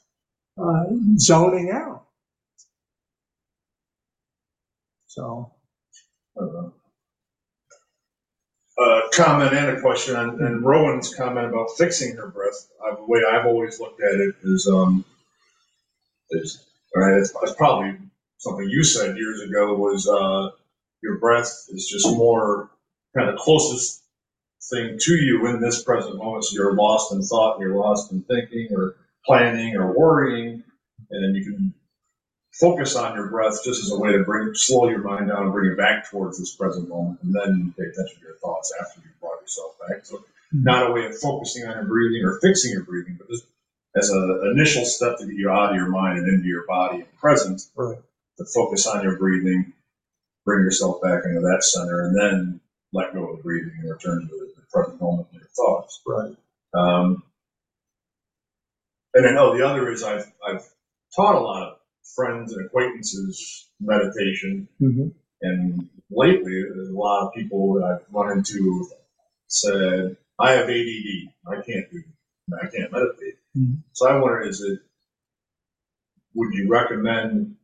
uh, 0.57 0.85
zoning 1.17 1.71
out. 1.71 2.04
So, 5.15 5.53
uh, 6.37 6.71
comment 9.13 9.53
and 9.53 9.77
a 9.77 9.81
question 9.81 10.17
on 10.17 10.43
and 10.43 10.61
Rowan's 10.61 11.15
comment 11.15 11.47
about 11.47 11.69
fixing 11.77 12.17
her 12.17 12.27
breath. 12.27 12.67
Uh, 12.85 12.95
the 12.97 13.05
way 13.05 13.21
I've 13.31 13.45
always 13.45 13.79
looked 13.79 14.01
at 14.01 14.19
it 14.19 14.35
is, 14.43 14.67
um, 14.67 15.05
is 16.31 16.67
right. 16.93 17.17
It's, 17.17 17.33
it's 17.43 17.53
probably 17.53 17.97
something 18.39 18.67
you 18.67 18.83
said 18.83 19.15
years 19.15 19.39
ago 19.39 19.75
was 19.75 20.05
uh, 20.05 20.49
your 21.01 21.17
breath 21.19 21.67
is 21.69 21.87
just 21.89 22.07
more 22.17 22.69
kind 23.15 23.29
of 23.29 23.37
closest 23.37 24.03
thing 24.69 24.97
to 24.99 25.15
you 25.15 25.47
in 25.47 25.61
this 25.61 25.81
present 25.81 26.17
moment. 26.17 26.43
So 26.43 26.55
you're 26.55 26.73
lost 26.75 27.13
in 27.13 27.21
thought, 27.21 27.55
and 27.55 27.61
you're 27.63 27.79
lost 27.79 28.11
in 28.11 28.21
thinking 28.23 28.67
or 28.75 28.97
planning 29.25 29.77
or 29.77 29.97
worrying, 29.97 30.61
and 31.09 31.23
then 31.23 31.35
you 31.35 31.53
can 31.53 31.73
focus 32.59 32.95
on 32.95 33.15
your 33.15 33.27
breath 33.27 33.63
just 33.63 33.83
as 33.83 33.91
a 33.91 33.99
way 33.99 34.11
to 34.11 34.23
bring 34.23 34.53
slow 34.53 34.89
your 34.89 35.03
mind 35.03 35.29
down 35.29 35.43
and 35.43 35.51
bring 35.51 35.71
it 35.71 35.77
back 35.77 36.09
towards 36.09 36.39
this 36.39 36.55
present 36.55 36.87
moment, 36.87 37.19
and 37.23 37.33
then 37.33 37.73
pay 37.77 37.83
attention 37.83 38.19
to 38.19 38.21
your 38.21 38.37
thoughts 38.37 38.73
after 38.79 39.01
you've 39.03 39.19
brought 39.19 39.41
yourself 39.41 39.75
back. 39.87 40.05
So 40.05 40.23
not 40.51 40.89
a 40.89 40.93
way 40.93 41.05
of 41.05 41.17
focusing 41.17 41.65
on 41.65 41.75
your 41.75 41.85
breathing 41.85 42.23
or 42.23 42.39
fixing 42.41 42.71
your 42.71 42.83
breathing, 42.83 43.17
but 43.17 43.29
just 43.29 43.45
as 43.95 44.09
an 44.09 44.53
initial 44.55 44.85
step 44.85 45.17
to 45.17 45.25
get 45.25 45.35
you 45.35 45.49
out 45.49 45.71
of 45.71 45.75
your 45.75 45.89
mind 45.89 46.19
and 46.19 46.27
into 46.27 46.47
your 46.47 46.65
body 46.65 46.97
and 46.97 47.17
present. 47.17 47.61
Right. 47.75 47.97
To 48.37 48.45
focus 48.53 48.85
on 48.85 49.01
your 49.01 49.17
breathing, 49.17 49.71
bring 50.43 50.59
yourself 50.63 51.01
back 51.01 51.23
into 51.23 51.39
that 51.39 51.63
center, 51.63 52.01
and 52.01 52.17
then 52.17 52.59
let 52.91 53.13
go 53.13 53.29
of 53.29 53.37
the 53.37 53.43
breathing 53.43 53.71
and 53.79 53.89
return 53.89 54.21
to 54.21 54.27
the, 54.27 54.45
present 54.73 54.99
moment 54.99 55.25
in 55.31 55.39
your 55.39 55.47
thoughts. 55.55 56.01
right. 56.05 56.35
Um, 56.73 57.23
and 59.13 59.23
then, 59.23 59.37
oh, 59.37 59.57
the 59.57 59.65
other 59.65 59.89
is 59.89 60.03
I've 60.03 60.29
I've 60.45 60.67
taught 61.15 61.35
a 61.35 61.39
lot 61.39 61.63
of 61.63 61.74
friends 62.15 62.53
and 62.53 62.65
acquaintances 62.65 63.69
meditation, 63.79 64.67
hmm 64.79 65.07
and 65.41 65.89
lately 66.09 66.63
there's 66.63 66.89
a 66.89 66.93
lot 66.93 67.27
of 67.27 67.33
people 67.33 67.73
that 67.73 67.83
I've 67.83 68.13
run 68.13 68.37
into 68.37 68.87
said 69.47 70.17
I 70.39 70.51
have 70.53 70.69
ADD, 70.69 71.29
I 71.47 71.55
can't 71.61 71.91
do, 71.91 72.03
I 72.53 72.67
can't 72.67 72.91
meditate. 72.91 73.35
Mhm. 73.57 73.83
So 73.93 74.07
I 74.09 74.17
wonder, 74.19 74.41
is 74.41 74.61
it 74.61 74.79
would 76.33 76.53
you 76.53 76.69
recommend 76.69 77.55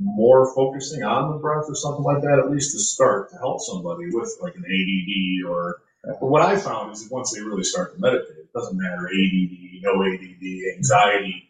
more 0.00 0.52
focusing 0.54 1.02
on 1.02 1.30
the 1.30 1.38
breath 1.38 1.64
or 1.68 1.74
something 1.74 2.04
like 2.04 2.22
that, 2.22 2.38
at 2.38 2.50
least 2.50 2.72
to 2.72 2.78
start 2.78 3.30
to 3.30 3.36
help 3.36 3.60
somebody 3.60 4.06
with 4.10 4.36
like 4.40 4.54
an 4.54 4.64
ADD 4.64 5.48
or 5.48 5.82
but 6.02 6.22
what 6.22 6.42
I 6.42 6.58
found 6.58 6.92
is 6.92 7.02
that 7.04 7.12
once 7.14 7.32
they 7.32 7.42
really 7.42 7.64
start 7.64 7.94
to 7.94 8.00
meditate, 8.00 8.38
it 8.38 8.52
doesn't 8.54 8.78
matter 8.78 9.06
ADD, 9.06 9.82
no 9.82 10.02
ADD, 10.02 10.76
anxiety, 10.76 11.49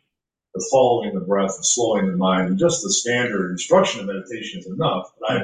the 0.54 0.68
following 0.70 1.14
the 1.14 1.20
breath, 1.20 1.54
the 1.56 1.62
slowing 1.64 2.06
the 2.10 2.16
mind, 2.16 2.48
and 2.48 2.58
just 2.58 2.82
the 2.82 2.92
standard 2.92 3.50
instruction 3.50 4.00
of 4.00 4.06
meditation 4.06 4.60
is 4.60 4.66
enough. 4.66 5.12
But 5.20 5.30
I, 5.30 5.36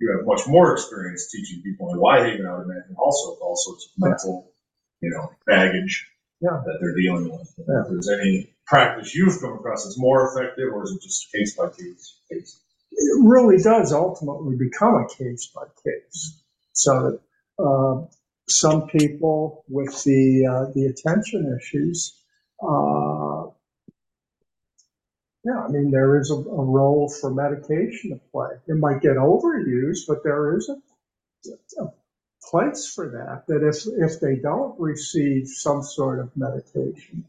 you 0.00 0.16
have 0.16 0.26
much 0.26 0.46
more 0.46 0.72
experience 0.72 1.30
teaching 1.30 1.62
people 1.62 1.92
in 1.92 1.98
Whitehaven, 1.98 2.46
I 2.46 2.56
would 2.56 2.64
imagine, 2.64 2.96
also 2.98 3.32
with 3.32 3.40
all 3.40 3.56
sorts 3.56 3.86
of 3.86 3.90
mental, 3.98 4.52
you 5.00 5.10
know, 5.10 5.30
baggage 5.46 6.08
Yeah. 6.40 6.60
that 6.64 6.78
they're 6.80 6.94
dealing 6.96 7.30
with. 7.30 7.52
Yeah. 7.58 7.82
If 7.82 7.88
there's 7.90 8.08
any 8.08 8.54
practice 8.66 9.14
you've 9.14 9.40
come 9.40 9.54
across 9.54 9.84
that's 9.84 9.98
more 9.98 10.30
effective, 10.32 10.72
or 10.72 10.84
is 10.84 10.92
it 10.92 11.02
just 11.02 11.32
case 11.32 11.56
by 11.56 11.68
case? 11.70 12.18
case? 12.30 12.60
It 12.90 13.20
really 13.24 13.58
does 13.62 13.92
ultimately 13.92 14.56
become 14.56 14.94
a 14.96 15.08
case 15.08 15.50
by 15.54 15.64
case. 15.84 16.42
So 16.72 16.92
that 17.58 17.64
uh, 17.64 18.06
some 18.48 18.86
people 18.88 19.64
with 19.68 20.02
the 20.04 20.46
uh, 20.46 20.72
the 20.74 20.86
attention 20.86 21.58
issues, 21.60 22.16
uh, 22.62 23.27
yeah, 25.44 25.64
I 25.64 25.68
mean 25.68 25.90
there 25.90 26.20
is 26.20 26.30
a, 26.30 26.34
a 26.36 26.64
role 26.64 27.08
for 27.20 27.32
medication 27.32 28.10
to 28.10 28.20
play. 28.32 28.50
It 28.68 28.76
might 28.76 29.02
get 29.02 29.16
overused, 29.16 30.06
but 30.08 30.24
there 30.24 30.56
is 30.56 30.70
a, 30.70 31.82
a 31.82 31.92
place 32.50 32.92
for 32.94 33.10
that. 33.10 33.44
That 33.48 33.66
if 33.66 33.86
if 33.98 34.20
they 34.20 34.36
don't 34.36 34.78
receive 34.80 35.48
some 35.48 35.82
sort 35.82 36.20
of 36.20 36.36
medication, 36.36 37.24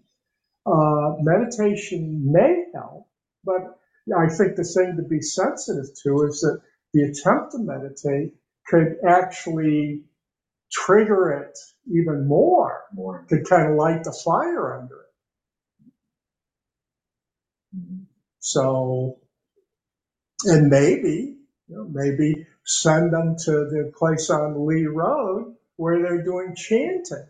uh, 0.66 1.16
meditation 1.20 2.32
may 2.32 2.66
help, 2.74 3.08
but 3.46 3.80
I 4.18 4.30
think 4.30 4.56
the 4.56 4.64
thing 4.64 4.96
to 4.98 5.04
be 5.04 5.22
sensitive 5.22 5.88
to 6.04 6.24
is 6.24 6.42
that 6.42 6.62
the 6.94 7.04
attempt 7.04 7.54
to 7.54 7.60
meditate 7.60 8.34
could 8.68 8.98
actually 9.08 10.04
trigger 10.72 11.32
it 11.32 11.58
even 11.88 12.28
more 12.28 12.84
More. 12.94 13.26
to 13.30 13.44
kind 13.44 13.72
of 13.72 13.78
light 13.78 14.04
the 14.04 14.14
fire 14.26 14.80
under 14.80 14.96
it. 14.96 15.08
So, 18.40 19.18
and 20.46 20.70
maybe, 20.70 21.38
you 21.68 21.76
know, 21.76 21.88
maybe 21.92 22.48
send 22.66 23.14
them 23.14 23.36
to 23.46 23.52
the 23.52 23.92
place 23.98 24.30
on 24.30 24.66
Lee 24.66 24.86
Road 24.86 25.56
where 25.76 26.02
they're 26.02 26.24
doing 26.24 26.56
chanting. 26.56 27.28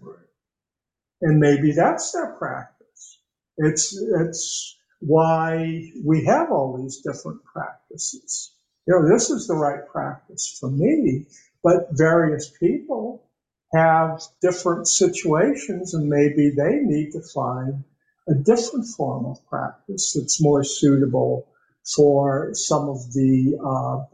And 1.21 1.39
maybe 1.39 1.71
that's 1.71 2.11
their 2.11 2.33
practice. 2.33 3.19
It's, 3.57 3.97
it's 4.21 4.77
why 4.99 5.91
we 6.05 6.25
have 6.25 6.51
all 6.51 6.77
these 6.81 7.01
different 7.01 7.43
practices. 7.43 8.53
You 8.87 8.95
know, 8.95 9.13
this 9.13 9.29
is 9.29 9.47
the 9.47 9.55
right 9.55 9.87
practice 9.87 10.57
for 10.59 10.69
me, 10.69 11.25
but 11.63 11.89
various 11.91 12.49
people 12.49 13.23
have 13.73 14.21
different 14.41 14.87
situations 14.87 15.93
and 15.93 16.09
maybe 16.09 16.49
they 16.49 16.79
need 16.81 17.11
to 17.11 17.21
find 17.21 17.83
a 18.29 18.35
different 18.35 18.85
form 18.87 19.25
of 19.25 19.45
practice 19.49 20.13
that's 20.17 20.41
more 20.41 20.63
suitable 20.63 21.47
for 21.95 22.51
some 22.53 22.89
of 22.89 23.13
the 23.13 23.57
uh, 23.65 24.05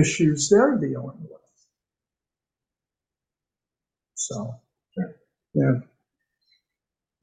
issues 0.00 0.48
they're 0.50 0.76
dealing 0.78 1.18
with. 1.22 1.40
So, 4.14 4.54
yeah. 5.54 5.80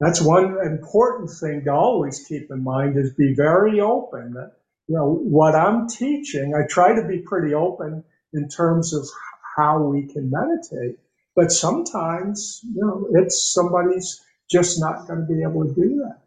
That's 0.00 0.22
one 0.22 0.56
important 0.66 1.30
thing 1.30 1.64
to 1.64 1.72
always 1.72 2.24
keep 2.26 2.50
in 2.50 2.64
mind 2.64 2.96
is 2.96 3.14
be 3.14 3.34
very 3.34 3.80
open 3.80 4.32
that, 4.32 4.52
you 4.88 4.96
know, 4.96 5.12
what 5.12 5.54
I'm 5.54 5.88
teaching, 5.88 6.54
I 6.54 6.66
try 6.66 6.94
to 6.94 7.06
be 7.06 7.18
pretty 7.18 7.54
open 7.54 8.02
in 8.32 8.48
terms 8.48 8.94
of 8.94 9.06
how 9.56 9.82
we 9.82 10.06
can 10.06 10.30
meditate. 10.30 10.98
But 11.36 11.52
sometimes, 11.52 12.60
you 12.64 12.80
know, 12.80 13.08
it's 13.12 13.52
somebody's 13.52 14.20
just 14.50 14.80
not 14.80 15.06
going 15.06 15.20
to 15.20 15.26
be 15.26 15.42
able 15.42 15.66
to 15.66 15.74
do 15.74 16.02
that. 16.04 16.19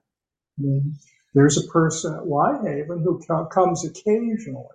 There's 1.34 1.58
a 1.58 1.68
person 1.72 2.16
at 2.16 2.26
Whitehaven 2.26 3.02
who 3.04 3.22
co- 3.28 3.46
comes 3.48 3.86
occasionally 3.86 4.68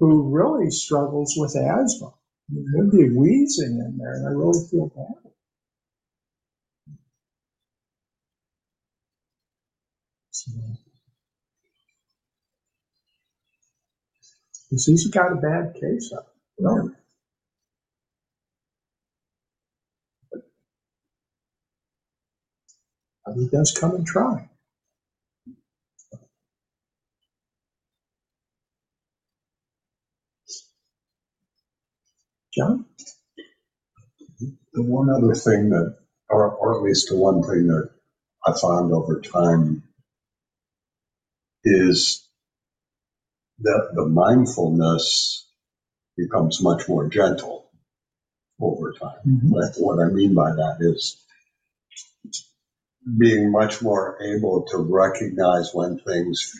who 0.00 0.30
really 0.36 0.70
struggles 0.70 1.34
with 1.36 1.56
asthma. 1.56 2.08
I 2.08 2.54
mean, 2.54 2.66
there'd 2.72 2.90
be 2.90 3.10
wheezing 3.16 3.78
in 3.78 3.98
there, 3.98 4.14
and 4.14 4.26
I 4.28 4.30
really 4.30 4.66
feel 4.68 4.88
bad. 4.88 5.32
So, 10.30 10.50
because 14.70 14.86
he's 14.86 15.06
got 15.08 15.32
a 15.32 15.36
bad 15.36 15.74
case 15.80 16.12
of 16.12 16.24
it. 16.58 16.92
But 23.26 23.36
he 23.36 23.48
does 23.48 23.72
come 23.78 23.94
and 23.94 24.06
try. 24.06 24.48
John? 32.56 32.86
The 34.72 34.82
one 34.82 35.10
other 35.10 35.34
thing 35.34 35.70
that, 35.70 35.96
or, 36.28 36.50
or 36.50 36.76
at 36.76 36.82
least 36.82 37.08
the 37.08 37.16
one 37.16 37.42
thing 37.42 37.68
that 37.68 37.90
I 38.46 38.52
found 38.52 38.92
over 38.92 39.20
time 39.20 39.82
is 41.64 42.28
that 43.60 43.90
the 43.94 44.06
mindfulness 44.06 45.48
becomes 46.16 46.62
much 46.62 46.88
more 46.88 47.08
gentle 47.08 47.70
over 48.60 48.92
time. 48.92 49.18
Mm-hmm. 49.26 49.50
What, 49.50 49.74
what 49.78 50.04
I 50.04 50.08
mean 50.12 50.34
by 50.34 50.52
that 50.52 50.76
is 50.80 51.24
being 53.18 53.50
much 53.52 53.82
more 53.82 54.18
able 54.22 54.62
to 54.70 54.78
recognize 54.78 55.70
when 55.72 55.98
things 55.98 56.52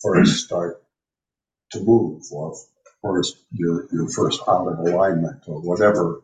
first 0.00 0.44
start 0.44 0.82
to 1.72 1.80
move 1.80 2.22
or 2.32 2.54
first 3.02 3.36
you're, 3.52 3.86
you're 3.92 4.08
first 4.10 4.40
out 4.48 4.68
of 4.68 4.78
alignment 4.80 5.42
or 5.46 5.60
whatever 5.60 6.22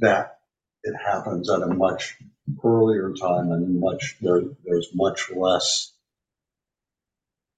that 0.00 0.38
it 0.84 0.94
happens 0.96 1.50
at 1.50 1.62
a 1.62 1.66
much 1.68 2.18
earlier 2.64 3.12
time 3.12 3.52
and 3.52 3.80
much 3.80 4.16
there, 4.20 4.42
there's 4.64 4.90
much 4.94 5.30
less 5.32 5.92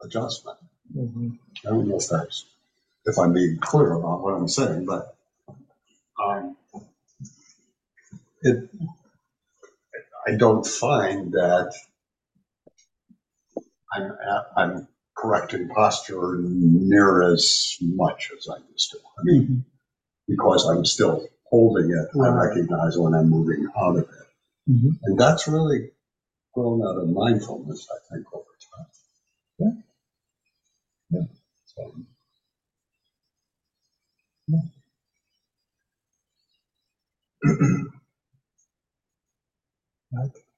adjustment. 0.03 0.59
Mhm. 0.97 1.39
I 1.65 1.69
don't 1.71 1.89
know 1.89 1.97
if 1.97 2.09
that's 2.09 2.47
if 3.07 3.19
I'm 3.19 3.33
being 3.33 3.59
clear 3.59 3.93
about 3.95 4.23
what 4.23 4.35
I'm 4.35 4.49
saying, 4.49 4.87
but 4.87 5.17
um, 6.23 6.57
it 8.43 8.71
I 10.27 10.37
don't 10.37 10.67
find 10.67 11.33
that 11.33 11.75
I'm 13.93 14.13
I'm 14.57 14.89
correcting 15.19 15.69
posture 15.69 16.39
near 16.41 17.23
as 17.33 17.77
much 17.83 18.31
as 18.39 18.49
I 18.49 18.59
used 18.73 18.93
to. 18.93 18.99
I 19.19 19.23
mean, 19.25 19.47
Mhm. 19.49 19.65
because 20.29 20.67
I'm 20.67 20.85
still 20.85 21.29
holding 21.45 21.91
it, 21.91 22.09
I 22.21 22.29
recognize 22.29 22.99
when 22.99 23.15
I'm 23.15 23.31
moving 23.31 23.69
out 23.77 23.97
of 23.99 24.05
it. 24.05 24.27
Mhm. 24.71 24.99
And 25.05 25.19
that's 25.21 25.49
really 25.49 25.93
grown 26.55 26.83
out 26.83 26.99
of 26.99 27.09
mindfulness, 27.11 27.89
I 27.91 28.15
think, 28.15 28.27
over 28.35 28.47
time. 28.77 28.87
Yeah. 29.59 31.21
Yeah. 31.21 31.27
So, 31.67 31.95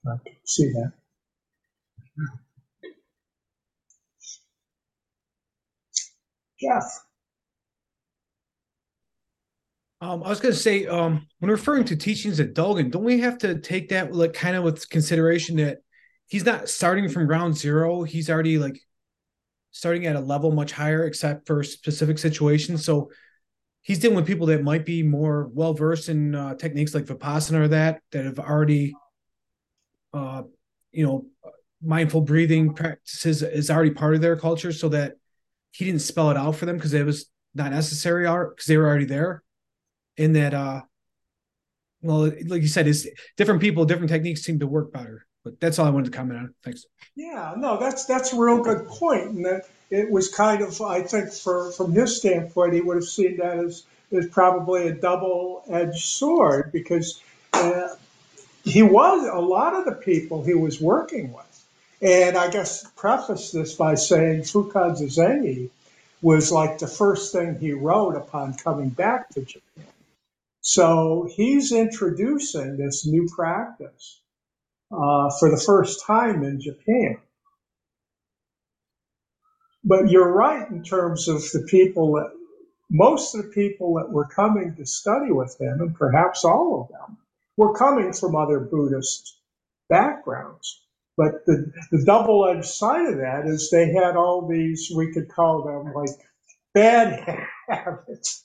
I 0.07 0.17
can 0.25 0.37
see 0.45 0.73
that. 0.73 0.93
Jeff? 6.61 7.05
Um, 10.01 10.20
I 10.20 10.20
was 10.31 10.41
going 10.41 10.55
to 10.55 10.61
say, 10.61 10.87
um, 10.87 11.27
when 11.39 11.51
referring 11.51 11.85
to 11.85 11.97
teachings 11.97 12.41
at 12.41 12.55
Dogen, 12.55 12.91
don't 12.91 13.05
we 13.05 13.21
have 13.21 13.39
to 13.39 13.61
take 13.61 13.89
that 13.89 14.15
like 14.15 14.33
kind 14.33 14.57
of 14.57 14.65
with 14.65 14.89
consideration 14.89 15.57
that 15.57 15.79
he's 16.27 16.45
not 16.45 16.69
starting 16.69 17.09
from 17.09 17.27
ground 17.27 17.57
zero. 17.57 18.03
He's 18.03 18.31
already 18.31 18.59
like 18.59 18.81
starting 19.73 20.07
at 20.07 20.17
a 20.17 20.21
level 20.21 20.53
much 20.53 20.73
higher, 20.73 21.05
except 21.05 21.47
for 21.47 21.63
specific 21.63 22.19
situations. 22.19 22.85
So 22.85 23.11
he's 23.83 23.99
dealing 23.99 24.17
with 24.17 24.27
people 24.27 24.47
that 24.47 24.63
might 24.63 24.87
be 24.87 25.03
more 25.03 25.51
well 25.53 25.75
versed 25.75 26.09
in 26.09 26.35
uh, 26.35 26.55
techniques 26.55 26.95
like 26.95 27.05
vipassana 27.05 27.61
or 27.61 27.69
that 27.69 28.01
that 28.13 28.25
have 28.25 28.39
already, 28.39 28.95
uh, 30.13 30.43
you 30.93 31.05
know, 31.05 31.27
mindful 31.83 32.21
breathing 32.21 32.75
practices 32.75 33.43
is 33.43 33.71
already 33.71 33.91
part 33.91 34.15
of 34.15 34.21
their 34.21 34.37
culture, 34.37 34.73
so 34.73 34.89
that 34.91 35.15
he 35.73 35.85
didn't 35.85 36.03
spell 36.03 36.31
it 36.31 36.37
out 36.37 36.57
for 36.57 36.67
them 36.67 36.77
because 36.77 36.95
it 36.95 37.07
was 37.07 37.27
not 37.55 37.71
necessary 37.71 38.25
because 38.25 38.67
they 38.67 38.77
were 38.77 38.87
already 38.87 39.07
there 39.07 39.43
in 40.17 40.33
that 40.33 40.55
uh 40.55 40.83
well 42.03 42.31
like 42.47 42.63
you 42.63 42.69
said 42.69 42.87
is 42.87 43.09
different 43.37 43.61
people 43.61 43.85
different 43.85 44.11
techniques 44.11 44.43
seem 44.43 44.59
to 44.59 44.67
work 44.67 44.93
better 44.93 45.27
but 45.45 45.59
that's 45.61 45.79
all 45.79 45.87
i 45.87 45.91
wanted 45.91 46.11
to 46.11 46.17
comment 46.17 46.39
on 46.39 46.55
thanks 46.65 46.85
Yeah, 47.17 47.55
no, 47.57 47.79
that's 47.79 48.05
that's 48.07 48.33
a 48.33 48.39
real 48.39 48.63
good 48.63 48.87
point. 48.87 49.31
and 49.31 49.45
that 49.45 49.69
it 49.91 50.11
was 50.11 50.29
kind 50.29 50.63
of 50.63 50.81
I 50.81 51.03
think 51.03 51.33
for 51.33 51.73
from 51.73 51.93
his 51.93 52.17
standpoint, 52.17 52.73
he 52.75 52.81
would 52.81 52.97
have 52.97 53.05
seen 53.05 53.37
that 53.39 53.59
as 53.59 53.85
as 54.13 54.27
probably 54.29 54.89
a 54.89 54.95
double 54.95 55.63
edged 55.69 56.03
sword 56.03 56.73
because 56.73 57.21
uh, 57.53 57.89
he 58.65 58.83
was 58.83 59.29
a 59.29 59.39
lot 59.39 59.75
of 59.75 59.85
the 59.85 59.93
people 59.93 60.43
he 60.43 60.55
was 60.55 60.81
working 60.81 61.33
with, 61.33 61.67
and 62.01 62.37
I 62.37 62.49
guess 62.51 62.89
preface 62.97 63.51
this 63.51 63.75
by 63.75 63.95
saying 63.97 64.43
Fukan 64.43 65.71
was 66.23 66.53
like 66.53 66.79
the 66.79 66.87
first 66.87 67.33
thing 67.33 67.59
he 67.59 67.73
wrote 67.73 68.15
upon 68.15 68.55
coming 68.55 68.91
back 68.91 69.31
to 69.31 69.43
Japan. 69.43 69.87
So 70.61 71.29
he's 71.35 71.73
introducing 71.73 72.77
this 72.77 73.07
new 73.07 73.27
practice 73.35 74.21
uh, 74.93 75.31
for 75.39 75.51
the 75.51 75.63
first 75.65 76.05
time 76.07 76.43
in 76.43 76.61
Japan. 76.61 77.19
But 79.85 80.11
you're 80.11 80.33
right 80.33 80.69
in 80.71 80.83
terms 80.83 81.29
of 81.29 81.43
the 81.53 81.67
people 81.69 82.13
that 82.15 82.33
most 82.91 83.35
of 83.35 83.45
the 83.45 83.51
people 83.51 83.95
that 83.95 84.11
were 84.11 84.27
coming 84.27 84.75
to 84.77 84.85
study 84.85 85.33
with 85.33 85.59
him, 85.61 85.81
and 85.81 85.95
perhaps 85.95 86.45
all 86.45 86.83
of 86.83 86.89
them, 86.89 87.17
were 87.57 87.75
coming 87.75 88.13
from 88.13 88.35
other 88.35 88.61
Buddhist 88.61 89.39
backgrounds. 89.89 90.83
But 91.17 91.47
the, 91.47 91.73
the 91.93 92.05
double 92.05 92.49
edged 92.49 92.67
side 92.67 93.07
of 93.13 93.19
that 93.19 93.47
is 93.47 93.71
they 93.71 93.93
had 93.93 94.17
all 94.17 94.49
these, 94.49 94.91
we 94.95 95.13
could 95.13 95.29
call 95.29 95.63
them 95.63 95.93
like 95.95 96.11
bad 96.75 97.47
habits. 97.69 98.45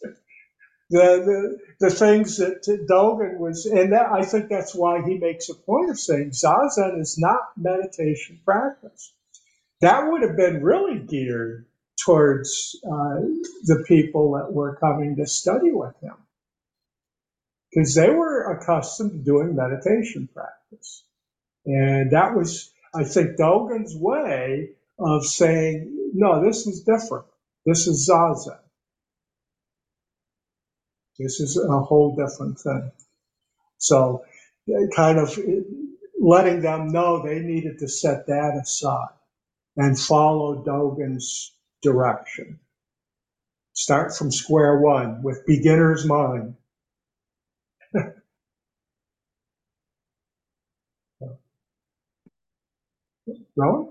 The, 0.91 1.57
the, 1.79 1.87
the 1.87 1.89
things 1.89 2.37
that 2.37 2.61
Dogen 2.87 3.39
was, 3.39 3.65
and 3.65 3.91
that, 3.91 4.11
I 4.11 4.23
think 4.23 4.49
that's 4.49 4.75
why 4.75 5.01
he 5.01 5.17
makes 5.17 5.49
a 5.49 5.55
point 5.55 5.89
of 5.89 5.99
saying 5.99 6.29
Zazen 6.29 7.01
is 7.01 7.17
not 7.17 7.57
meditation 7.57 8.39
practice. 8.45 9.13
That 9.81 10.11
would 10.11 10.21
have 10.21 10.37
been 10.37 10.63
really 10.63 10.99
geared 10.99 11.65
towards 12.05 12.79
uh, 12.85 13.21
the 13.63 13.83
people 13.87 14.33
that 14.33 14.53
were 14.53 14.75
coming 14.75 15.15
to 15.15 15.25
study 15.25 15.71
with 15.71 15.95
him. 16.01 16.15
Because 17.71 17.95
they 17.95 18.09
were 18.09 18.51
accustomed 18.51 19.11
to 19.11 19.17
doing 19.17 19.55
meditation 19.55 20.29
practice. 20.33 21.03
And 21.65 22.11
that 22.11 22.35
was, 22.35 22.71
I 22.93 23.03
think, 23.03 23.37
Dogen's 23.37 23.95
way 23.97 24.69
of 24.99 25.25
saying, 25.25 26.11
no, 26.13 26.45
this 26.45 26.67
is 26.67 26.83
different. 26.83 27.25
This 27.65 27.87
is 27.87 28.07
Zazen. 28.07 28.59
This 31.17 31.39
is 31.39 31.57
a 31.57 31.79
whole 31.79 32.15
different 32.15 32.59
thing. 32.59 32.91
So, 33.77 34.23
kind 34.95 35.17
of 35.19 35.37
letting 36.19 36.61
them 36.61 36.87
know 36.89 37.21
they 37.21 37.39
needed 37.39 37.79
to 37.79 37.87
set 37.87 38.27
that 38.27 38.59
aside 38.61 39.09
and 39.77 39.99
follow 39.99 40.63
Dogen's 40.63 41.53
direction. 41.81 42.59
Start 43.73 44.15
from 44.15 44.31
square 44.31 44.79
one 44.79 45.21
with 45.21 45.45
beginner's 45.45 46.05
mind. 46.05 46.55
Rowan? 53.55 53.89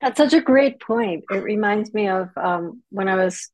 That's 0.00 0.16
such 0.16 0.32
a 0.32 0.40
great 0.40 0.80
point. 0.80 1.24
It 1.30 1.42
reminds 1.42 1.92
me 1.92 2.08
of 2.08 2.30
um, 2.36 2.82
when 2.90 3.08
I 3.08 3.16
was 3.16 3.50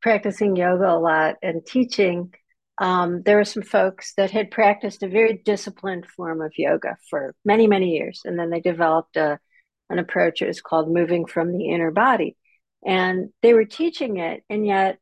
practicing 0.00 0.56
yoga 0.56 0.90
a 0.90 0.98
lot 0.98 1.36
and 1.42 1.64
teaching. 1.64 2.32
Um, 2.78 3.22
there 3.22 3.36
were 3.36 3.44
some 3.44 3.62
folks 3.62 4.14
that 4.16 4.30
had 4.30 4.50
practiced 4.50 5.02
a 5.02 5.08
very 5.08 5.42
disciplined 5.44 6.06
form 6.06 6.40
of 6.40 6.52
yoga 6.56 6.96
for 7.10 7.34
many, 7.44 7.66
many 7.66 7.90
years, 7.90 8.22
and 8.24 8.38
then 8.38 8.50
they 8.50 8.60
developed 8.60 9.16
a, 9.16 9.38
an 9.90 9.98
approach. 9.98 10.40
It 10.40 10.46
was 10.46 10.62
called 10.62 10.92
moving 10.92 11.26
from 11.26 11.52
the 11.52 11.68
inner 11.68 11.90
body, 11.90 12.36
and 12.86 13.30
they 13.42 13.52
were 13.52 13.66
teaching 13.66 14.16
it, 14.16 14.42
and 14.48 14.66
yet 14.66 14.98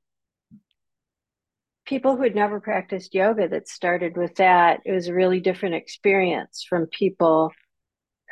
people 1.87 2.17
who 2.17 2.23
had 2.23 2.35
never 2.35 2.61
practiced 2.61 3.15
yoga 3.15 3.49
that 3.49 3.69
started 3.69 4.17
with 4.17 4.35
that, 4.37 4.81
it 4.85 4.93
was 4.93 5.09
a 5.09 5.15
really 5.15 5.41
different 5.41 5.75
experience 5.75 6.65
from 6.69 6.87
people 6.87 7.51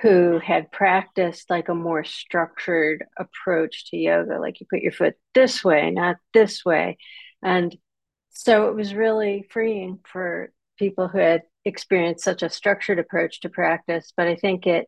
who 0.02 0.38
had 0.38 0.70
practiced 0.70 1.48
like 1.48 1.68
a 1.68 1.74
more 1.74 2.04
structured 2.04 3.04
approach 3.18 3.90
to 3.90 3.96
yoga 3.96 4.38
like 4.38 4.60
you 4.60 4.66
put 4.68 4.82
your 4.82 4.92
foot 4.92 5.14
this 5.34 5.64
way 5.64 5.90
not 5.90 6.16
this 6.34 6.64
way. 6.64 6.98
And 7.42 7.76
so 8.30 8.68
it 8.68 8.74
was 8.74 8.94
really 8.94 9.46
freeing 9.50 10.00
for 10.04 10.52
people 10.78 11.08
who 11.08 11.18
had 11.18 11.42
experienced 11.64 12.24
such 12.24 12.42
a 12.42 12.50
structured 12.50 12.98
approach 12.98 13.40
to 13.40 13.48
practice 13.48 14.12
but 14.16 14.28
i 14.28 14.36
think 14.36 14.68
it 14.68 14.86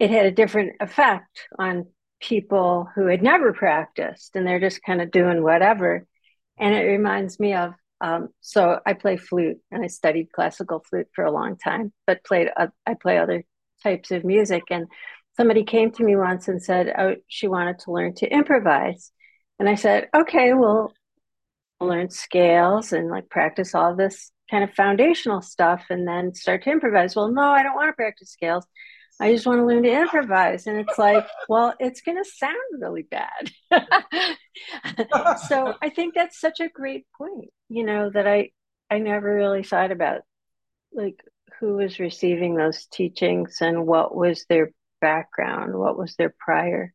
it 0.00 0.10
had 0.10 0.26
a 0.26 0.32
different 0.32 0.72
effect 0.80 1.46
on 1.58 1.86
people 2.20 2.88
who 2.94 3.06
had 3.06 3.22
never 3.22 3.52
practiced 3.52 4.34
and 4.34 4.46
they're 4.46 4.60
just 4.60 4.82
kind 4.82 5.00
of 5.00 5.10
doing 5.10 5.42
whatever. 5.42 6.06
And 6.58 6.74
it 6.74 6.82
reminds 6.82 7.38
me 7.38 7.54
of 7.54 7.74
um, 8.00 8.28
so 8.40 8.80
i 8.84 8.92
play 8.92 9.16
flute 9.16 9.58
and 9.70 9.84
i 9.84 9.86
studied 9.86 10.32
classical 10.32 10.82
flute 10.88 11.06
for 11.14 11.24
a 11.24 11.30
long 11.30 11.56
time 11.56 11.92
but 12.08 12.24
played 12.24 12.48
uh, 12.56 12.66
i 12.84 12.94
play 12.94 13.18
other 13.18 13.44
types 13.82 14.10
of 14.10 14.24
music. 14.24 14.64
And 14.70 14.86
somebody 15.36 15.64
came 15.64 15.90
to 15.92 16.04
me 16.04 16.16
once 16.16 16.48
and 16.48 16.62
said, 16.62 16.92
oh, 16.96 17.16
she 17.28 17.48
wanted 17.48 17.80
to 17.80 17.92
learn 17.92 18.14
to 18.16 18.32
improvise. 18.32 19.10
And 19.58 19.68
I 19.68 19.74
said, 19.74 20.08
okay, 20.14 20.52
well, 20.52 20.92
learn 21.80 22.10
scales 22.10 22.92
and 22.92 23.10
like 23.10 23.28
practice 23.28 23.74
all 23.74 23.94
this 23.94 24.30
kind 24.50 24.64
of 24.64 24.74
foundational 24.74 25.42
stuff 25.42 25.84
and 25.90 26.06
then 26.06 26.34
start 26.34 26.62
to 26.64 26.70
improvise. 26.70 27.16
Well, 27.16 27.30
no, 27.30 27.42
I 27.42 27.62
don't 27.62 27.74
want 27.74 27.88
to 27.88 27.94
practice 27.94 28.30
scales. 28.30 28.66
I 29.20 29.32
just 29.32 29.46
want 29.46 29.60
to 29.60 29.66
learn 29.66 29.84
to 29.84 30.00
improvise. 30.00 30.66
And 30.66 30.78
it's 30.78 30.98
like, 30.98 31.26
well, 31.48 31.74
it's 31.78 32.00
going 32.00 32.22
to 32.22 32.28
sound 32.28 32.56
really 32.78 33.02
bad. 33.02 33.50
so 35.48 35.74
I 35.80 35.88
think 35.90 36.14
that's 36.14 36.40
such 36.40 36.60
a 36.60 36.68
great 36.68 37.06
point, 37.16 37.50
you 37.68 37.84
know, 37.84 38.10
that 38.10 38.26
I, 38.26 38.50
I 38.90 38.98
never 38.98 39.32
really 39.32 39.62
thought 39.62 39.92
about 39.92 40.22
like 40.92 41.16
who 41.60 41.76
was 41.76 41.98
receiving 41.98 42.56
those 42.56 42.86
teachings 42.86 43.58
and 43.60 43.86
what 43.86 44.14
was 44.14 44.44
their 44.48 44.70
background, 45.00 45.74
what 45.76 45.98
was 45.98 46.14
their 46.16 46.34
prior 46.38 46.92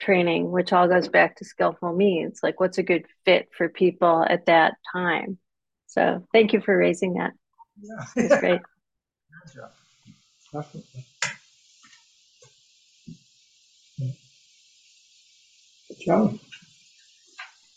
training, 0.00 0.50
which 0.50 0.72
all 0.72 0.88
goes 0.88 1.08
back 1.08 1.36
to 1.36 1.44
skillful 1.44 1.94
means. 1.94 2.40
Like, 2.42 2.60
what's 2.60 2.78
a 2.78 2.82
good 2.82 3.06
fit 3.24 3.48
for 3.56 3.68
people 3.68 4.24
at 4.28 4.46
that 4.46 4.74
time? 4.92 5.38
So, 5.86 6.26
thank 6.32 6.52
you 6.52 6.60
for 6.60 6.76
raising 6.76 7.14
that. 7.14 7.32
Yeah. 7.80 8.04
It's 8.16 8.40
great. 8.40 8.60
Definitely. 10.52 11.04
Joe? 16.04 16.38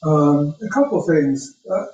Um, 0.04 0.56
a 0.62 0.70
couple 0.70 1.02
things. 1.04 1.58
Uh, 1.70 1.86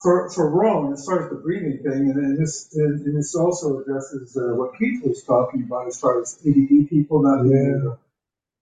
for, 0.00 0.30
for 0.30 0.48
Rowan, 0.50 0.92
as 0.92 1.04
far 1.04 1.24
as 1.24 1.30
the 1.30 1.36
breathing 1.36 1.78
thing, 1.82 2.10
and 2.10 2.16
then 2.16 2.36
this, 2.38 2.72
and, 2.74 3.04
and 3.06 3.16
this 3.16 3.34
also 3.34 3.80
addresses 3.80 4.36
uh, 4.36 4.54
what 4.54 4.78
Keith 4.78 5.02
was 5.04 5.22
talking 5.24 5.64
about 5.64 5.88
as 5.88 5.98
far 5.98 6.20
as 6.20 6.38
ADD 6.46 6.88
people 6.88 7.22
not 7.22 7.42
being 7.42 7.76
able 7.80 7.92
to 7.92 7.98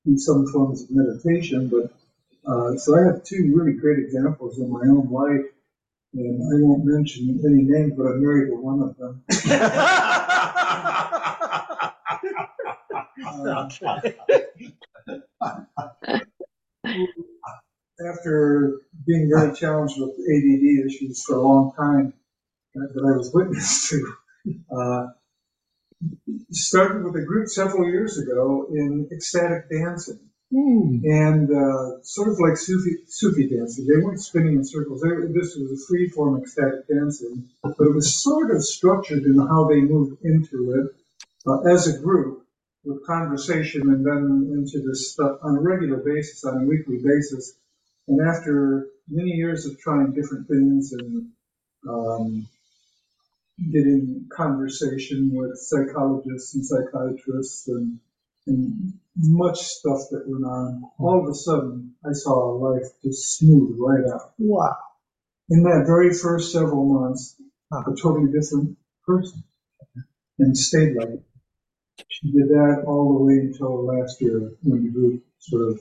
do 0.07 0.19
some 0.19 0.47
forms 0.47 0.83
of 0.83 0.91
meditation. 0.91 1.69
But 1.69 1.93
uh, 2.51 2.77
so 2.77 2.97
I 2.97 3.05
have 3.07 3.25
two 3.25 3.53
really 3.55 3.73
great 3.75 3.99
examples 3.99 4.59
in 4.59 4.71
my 4.71 4.81
own 4.83 5.11
life, 5.11 5.45
and 6.15 6.43
I 6.43 6.63
won't 6.67 6.85
mention 6.85 7.41
any 7.45 7.63
names, 7.65 7.95
but 7.97 8.07
I'm 8.07 8.23
married 8.23 8.51
to 8.51 8.57
one 8.57 8.83
of 8.83 8.97
them. 8.97 9.23
Um, 13.29 13.69
after 18.01 18.81
being 19.07 19.31
very 19.35 19.55
challenged 19.55 19.95
with 19.99 20.11
ADD 20.11 20.87
issues 20.87 21.25
for 21.25 21.37
a 21.37 21.43
long 21.43 21.73
time 21.77 22.13
uh, 22.77 22.87
that 22.95 23.05
I 23.05 23.17
was 23.17 23.33
witness 23.33 23.89
to, 23.91 24.15
uh, 24.77 25.07
started 26.51 27.05
with 27.05 27.17
a 27.17 27.25
group 27.25 27.49
several 27.49 27.89
years 27.89 28.19
ago 28.19 28.67
in 28.71 29.09
ecstatic 29.13 29.71
dancing. 29.71 30.21
And 31.05 31.51
uh, 31.51 32.03
sort 32.03 32.29
of 32.29 32.39
like 32.39 32.57
Sufi, 32.57 32.99
Sufi 33.09 33.49
dancing. 33.49 33.87
They 33.87 34.01
weren't 34.03 34.21
spinning 34.21 34.55
in 34.55 34.65
circles. 34.65 35.01
They, 35.03 35.11
this 35.33 35.57
was 35.57 35.73
a 35.73 35.87
free 35.89 36.09
form 36.09 36.41
ecstatic 36.41 36.87
dancing, 36.89 37.49
but 37.63 37.75
it 37.81 37.95
was 37.95 38.23
sort 38.23 38.55
of 38.55 38.63
structured 38.65 39.25
in 39.25 39.39
how 39.39 39.69
they 39.69 39.81
moved 39.81 40.25
into 40.25 40.73
it 40.73 40.95
uh, 41.49 41.63
as 41.63 41.89
a 41.89 41.99
group 41.99 42.47
with 42.85 43.05
conversation 43.07 43.83
and 43.83 44.07
then 44.07 44.53
into 44.55 44.87
this 44.87 45.13
stuff 45.13 45.39
on 45.43 45.57
a 45.57 45.61
regular 45.61 45.99
basis, 45.99 46.45
on 46.45 46.63
a 46.63 46.67
weekly 46.67 46.99
basis. 47.03 47.55
And 48.09 48.21
after 48.27 48.89
many 49.09 49.31
years 49.31 49.67
of 49.67 49.79
trying 49.79 50.13
different 50.13 50.49
things 50.49 50.93
and 50.93 51.31
um, 51.89 52.47
getting 53.73 54.29
conversation 54.31 55.31
with 55.33 55.59
psychologists 55.59 56.55
and 56.55 56.65
psychiatrists 56.65 57.69
and, 57.69 57.99
and 58.47 58.93
much 59.17 59.61
stuff 59.61 60.01
that 60.11 60.25
went 60.27 60.45
on, 60.45 60.85
all 60.99 61.23
of 61.23 61.29
a 61.29 61.35
sudden 61.35 61.95
I 62.05 62.13
saw 62.13 62.51
life 62.51 62.87
just 63.03 63.39
smooth 63.39 63.77
right 63.81 64.13
out. 64.13 64.33
Wow. 64.39 64.77
In 65.49 65.63
that 65.63 65.85
very 65.87 66.13
first 66.13 66.53
several 66.53 66.85
months, 66.85 67.37
a 67.73 67.83
totally 68.01 68.31
different 68.33 68.77
person 69.07 69.43
and 70.39 70.57
stayed 70.57 70.97
like 70.97 71.09
it. 71.09 71.23
She 72.09 72.31
did 72.31 72.49
that 72.51 72.85
all 72.87 73.19
the 73.19 73.25
way 73.25 73.35
until 73.35 73.87
last 73.87 74.21
year 74.21 74.53
when 74.63 74.85
the 74.85 74.91
group 74.91 75.25
sort 75.39 75.71
of 75.71 75.81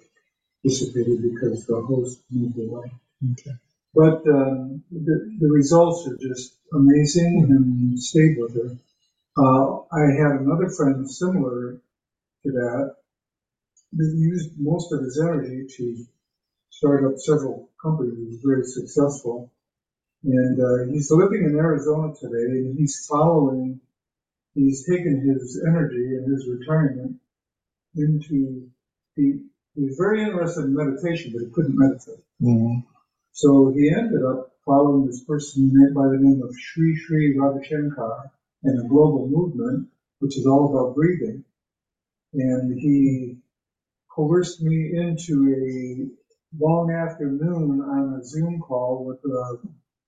dissipated 0.66 1.22
because 1.22 1.66
the 1.66 1.82
host 1.82 2.22
moved 2.32 2.58
away. 2.58 2.92
Okay. 3.32 3.56
But 3.94 4.28
um, 4.28 4.84
the, 4.92 5.38
the 5.40 5.48
results 5.48 6.08
are 6.08 6.18
just 6.18 6.56
amazing 6.74 7.46
and 7.50 8.00
stayed 8.00 8.38
with 8.38 8.56
her. 8.56 8.76
Uh, 9.38 9.84
I 9.92 10.12
had 10.12 10.42
another 10.42 10.70
friend 10.70 11.10
similar 11.10 11.78
to 12.44 12.52
that 12.52 12.96
that 13.94 14.14
used 14.18 14.52
most 14.60 14.92
of 14.92 15.02
his 15.02 15.20
energy 15.22 15.68
to 15.78 16.06
start 16.70 17.06
up 17.06 17.18
several 17.18 17.70
companies. 17.82 18.18
He 18.18 18.26
was 18.26 18.42
very 18.44 18.66
successful. 18.66 19.52
And 20.24 20.60
uh, 20.60 20.92
he's 20.92 21.12
living 21.12 21.44
in 21.44 21.56
Arizona 21.56 22.14
today 22.20 22.58
and 22.60 22.78
he's 22.78 23.06
following, 23.06 23.80
he's 24.56 24.86
taken 24.86 25.22
his 25.22 25.64
energy 25.66 26.16
and 26.16 26.32
his 26.34 26.48
retirement 26.48 27.18
into 27.96 28.70
the 29.16 29.40
he 29.76 29.84
was 29.86 29.98
very 29.98 30.24
interested 30.24 30.66
in 30.66 30.76
meditation, 30.76 31.34
but 31.34 31.46
he 31.46 31.52
couldn't 31.52 31.78
meditate. 31.78 32.24
So 33.34 33.72
he 33.76 33.92
ended 33.92 34.24
up 34.26 34.52
following 34.66 35.08
this 35.08 35.24
person 35.24 35.72
by 35.96 36.08
the 36.10 36.18
name 36.20 36.42
of 36.44 36.56
Sri 36.60 36.98
Sri 36.98 37.38
Ravi 37.38 37.66
Shankar 37.66 38.32
and 38.64 38.86
a 38.86 38.90
global 38.90 39.28
movement, 39.30 39.90
which 40.20 40.38
is 40.38 40.48
all 40.48 40.70
about 40.70 40.96
breathing. 40.96 41.44
And 42.34 42.80
he 42.80 43.38
coerced 44.16 44.62
me 44.62 44.94
into 44.98 45.36
a 45.56 46.64
long 46.64 46.92
afternoon 46.92 47.82
on 47.82 48.20
a 48.20 48.26
Zoom 48.26 48.60
call 48.62 49.06
with 49.06 49.20
uh, 49.26 49.58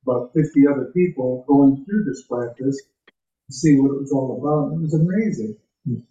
about 0.06 0.34
50 0.34 0.68
other 0.68 0.92
people 0.94 1.46
going 1.48 1.86
through 1.86 2.06
this 2.06 2.24
practice 2.24 2.82
to 3.48 3.54
see 3.54 3.78
what 3.80 3.96
it 3.96 4.02
was 4.02 4.12
all 4.14 4.40
about. 4.40 4.76
It 4.78 4.82
was 4.82 4.94
amazing. 4.96 5.58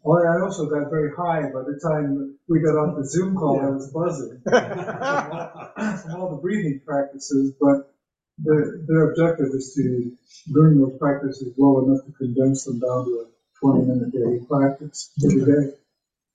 Oh, 0.04 0.24
I 0.24 0.40
also 0.40 0.66
got 0.66 0.90
very 0.90 1.10
high 1.14 1.42
by 1.52 1.62
the 1.62 1.78
time 1.82 2.38
we 2.48 2.60
got 2.60 2.76
off 2.76 2.96
the 2.96 3.06
Zoom 3.06 3.36
call, 3.36 3.60
I 3.60 3.68
was 3.68 3.90
buzzing. 3.92 4.40
From 6.02 6.20
all 6.20 6.30
the 6.30 6.40
breathing 6.40 6.80
practices, 6.86 7.52
but 7.60 7.92
their, 8.38 8.78
their 8.86 9.10
objective 9.10 9.48
is 9.54 9.74
to 9.74 10.16
learn 10.48 10.80
those 10.80 10.98
practices 10.98 11.54
well 11.56 11.84
enough 11.84 12.04
to 12.06 12.12
condense 12.12 12.64
them 12.64 12.80
down 12.80 13.04
to 13.04 13.26
a 13.26 13.26
twenty 13.60 13.84
minute 13.86 14.12
daily 14.12 14.40
practice 14.48 15.12
every 15.24 15.44
day. 15.44 15.72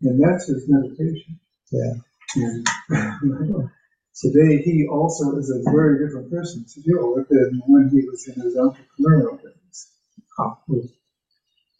And 0.01 0.21
that's 0.21 0.47
his 0.47 0.65
meditation. 0.67 1.39
Yeah. 1.71 1.93
And 2.35 2.67
today, 4.15 4.61
he 4.63 4.87
also 4.87 5.37
is 5.37 5.49
a 5.51 5.61
very 5.71 6.05
different 6.05 6.31
person 6.31 6.65
to 6.73 6.81
deal 6.81 7.15
with 7.15 7.29
than 7.29 7.61
when 7.67 7.89
he 7.89 8.07
was 8.07 8.27
in 8.27 8.41
his 8.41 8.55
entrepreneurial 8.55 9.41
days. 9.41 9.87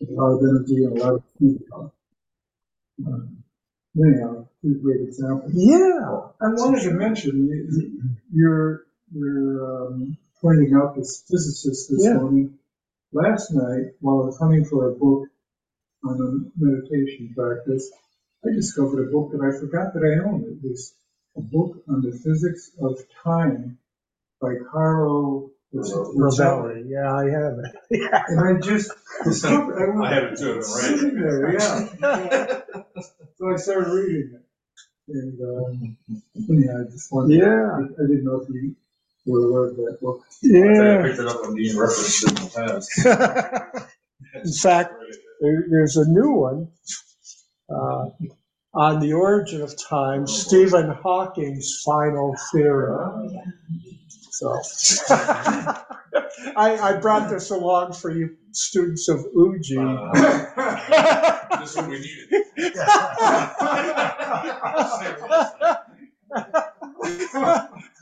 A 0.09 0.13
lot 0.13 0.31
of 0.33 0.39
energy 0.43 0.83
and 0.83 0.97
a 0.97 1.03
lot 1.03 1.13
of 1.15 1.23
people. 1.39 1.93
Um, 3.05 3.43
Anyhow, 3.97 4.47
great 4.63 5.01
example. 5.01 5.49
Yeah. 5.53 6.29
I 6.39 6.47
wanted 6.53 6.83
to 6.83 6.91
mention, 6.91 8.17
you're, 8.33 8.85
you're 9.13 9.87
um, 9.87 10.17
pointing 10.41 10.73
out 10.75 10.95
this 10.95 11.23
physicist 11.29 11.89
this 11.91 12.05
Yeah. 12.05 12.13
morning. 12.13 12.57
Last 13.11 13.51
night, 13.51 13.91
while 13.99 14.23
I 14.23 14.25
was 14.27 14.39
hunting 14.39 14.63
for 14.63 14.89
a 14.89 14.93
book 14.95 15.27
on 16.05 16.21
a 16.21 16.63
meditation 16.63 17.33
practice, 17.35 17.91
I 18.45 18.51
discovered 18.53 19.09
a 19.09 19.11
book 19.11 19.31
that 19.33 19.41
I 19.41 19.51
forgot 19.59 19.93
that 19.93 20.03
I 20.03 20.23
owned. 20.27 20.45
It 20.45 20.63
was 20.63 20.93
a 21.35 21.41
book 21.41 21.83
on 21.89 22.01
the 22.01 22.13
physics 22.13 22.71
of 22.81 22.97
time 23.23 23.77
by 24.39 24.55
Carlo 24.71 25.51
Rovelli, 25.73 26.83
yeah, 26.89 27.13
I 27.15 27.25
have 27.29 27.59
it. 27.59 28.11
And 28.29 28.41
I 28.41 28.59
just 28.61 28.91
discovered, 29.23 29.77
I 30.03 30.07
I 30.07 30.09
was 30.09 30.09
have 30.09 30.23
it 30.33 30.39
too, 30.39 30.57
it's 30.59 30.81
sitting 30.81 31.15
there, 31.15 31.53
yeah. 31.53 32.61
So 33.37 33.51
I 33.53 33.57
started 33.57 33.91
reading 33.91 34.31
it. 34.35 34.41
And, 35.09 35.41
um, 35.41 35.97
anyhow, 36.49 36.85
I 36.87 36.91
just 36.91 37.11
wanted, 37.11 37.37
Yeah, 37.39 37.71
I 37.77 37.79
I 37.81 38.07
didn't 38.07 38.25
know 38.25 38.41
if 38.41 38.49
you 38.49 38.75
were 39.25 39.49
aware 39.49 39.65
of 39.69 39.77
that 39.77 39.99
book. 40.01 40.21
I 40.43 40.47
I 40.81 40.95
yeah. 40.95 41.01
picked 41.03 41.19
it 41.19 41.27
up 41.27 41.41
when 41.43 41.55
Dean 41.55 41.77
referenced 41.77 42.23
it 42.25 42.29
in 42.29 42.35
the 42.45 42.51
past. 42.55 42.89
In 44.45 44.53
fact, 44.53 44.93
There, 45.41 45.65
there's 45.69 45.97
a 45.97 46.05
new 46.09 46.31
one 46.31 46.69
uh, 47.69 48.09
on 48.73 48.99
the 48.99 49.13
origin 49.13 49.61
of 49.61 49.73
time, 49.89 50.27
Stephen 50.27 50.89
Hawking's 50.89 51.81
final 51.85 52.35
theory. 52.53 52.97
So 54.31 54.47
I, 55.09 56.77
I 56.81 56.93
brought 57.01 57.29
this 57.29 57.51
along 57.51 57.93
for 57.93 58.09
you 58.11 58.37
students 58.53 59.09
of 59.09 59.25
Uji. 59.35 59.77
Uh, 59.77 60.11
This 61.59 61.71
is 61.71 61.77
what 61.77 61.89
we 61.89 61.99
needed. 61.99 62.77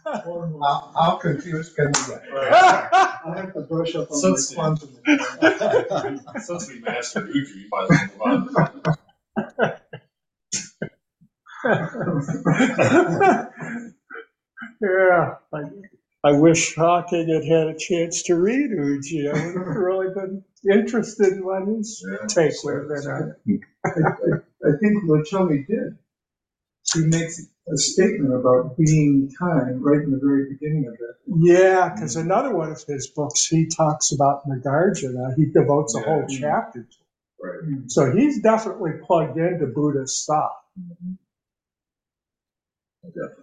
How, 0.05 0.91
how 0.95 1.15
confused 1.21 1.75
can 1.75 1.87
you 1.87 2.07
get? 2.07 2.23
I 2.33 3.33
have 3.35 3.53
to 3.53 3.61
brush 3.61 3.95
up 3.95 4.11
on 4.11 4.17
my 4.17 4.35
Since- 4.37 4.53
quantum. 4.53 4.89
Since 6.41 6.69
we 6.69 6.79
mastered 6.79 7.29
Uji, 7.29 7.53
we 7.55 7.67
might 7.71 7.91
as 7.91 8.09
well 8.19 8.37
move 8.39 8.55
on. 8.55 8.71
yeah, 14.81 15.35
I, 15.53 15.61
I 16.29 16.39
wish 16.39 16.75
Hawking 16.75 17.29
had 17.29 17.45
had 17.45 17.67
a 17.67 17.77
chance 17.77 18.23
to 18.23 18.35
read 18.35 18.71
Uji. 18.71 19.29
I 19.29 19.33
would 19.33 19.55
have 19.55 19.55
really 19.75 20.13
been 20.13 20.43
interested 20.71 21.33
in 21.33 21.45
what 21.45 21.67
his 21.67 22.05
Yeah. 22.07 22.27
take 22.27 22.53
with 22.63 22.91
it. 22.91 23.07
on 23.07 23.35
it. 23.47 23.61
I, 23.85 23.89
I, 23.89 24.69
I 24.69 24.77
think 24.79 25.03
did, 25.67 25.97
he 26.93 27.05
makes 27.07 27.41
a 27.71 27.77
statement 27.77 28.33
about 28.33 28.77
being 28.77 29.31
time 29.39 29.81
right 29.83 30.01
in 30.03 30.11
the 30.11 30.19
very 30.23 30.49
beginning 30.49 30.87
of 30.87 30.93
it. 30.95 31.15
Yeah, 31.27 31.91
because 31.93 32.15
another 32.15 32.55
one 32.55 32.71
of 32.71 32.83
his 32.87 33.07
books, 33.07 33.47
he 33.47 33.67
talks 33.67 34.11
about 34.11 34.47
Nagarjuna. 34.47 35.35
He 35.35 35.45
devotes 35.47 35.95
a 35.95 36.01
whole 36.01 36.25
Yeah. 36.29 36.39
chapter 36.39 36.83
to. 36.83 36.97
Right. 37.41 37.83
it. 37.85 37.91
So 37.91 38.11
he's 38.15 38.41
definitely 38.41 38.93
plugged 39.05 39.37
into 39.37 39.67
Buddhist 39.67 40.27
thought. 40.27 40.57
Mm-hmm. 40.79 41.13
Definitely. 43.09 43.38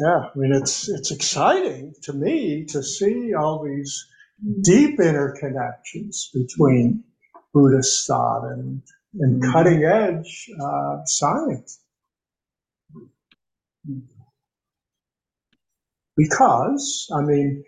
Yeah, 0.00 0.28
I 0.34 0.38
mean 0.38 0.52
it's 0.52 0.88
it's 0.90 1.10
exciting 1.10 1.94
to 2.02 2.12
me 2.12 2.64
to 2.66 2.82
see 2.82 3.34
all 3.34 3.64
these 3.64 4.06
deep 4.62 4.98
interconnections 4.98 6.32
between 6.34 7.04
Buddhist 7.54 8.06
thought 8.06 8.44
and 8.52 8.82
and 9.14 9.42
Mhm. 9.42 9.52
cutting 9.52 9.84
edge 9.84 10.50
uh, 10.62 10.98
science. 11.06 11.80
Because 16.16 17.08
I 17.14 17.22
mean, 17.22 17.64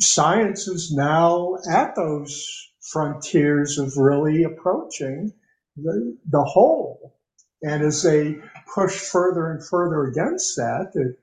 science 0.00 0.68
is 0.68 0.92
now 0.92 1.56
at 1.70 1.94
those 1.96 2.46
frontiers 2.92 3.78
of 3.78 3.96
really 3.96 4.44
approaching 4.44 5.32
the, 5.76 6.16
the 6.30 6.44
whole. 6.44 7.16
And 7.62 7.82
as 7.82 8.02
they 8.02 8.36
push 8.74 8.98
further 9.00 9.50
and 9.50 9.66
further 9.66 10.04
against 10.04 10.56
that, 10.56 10.92
it, 10.94 11.18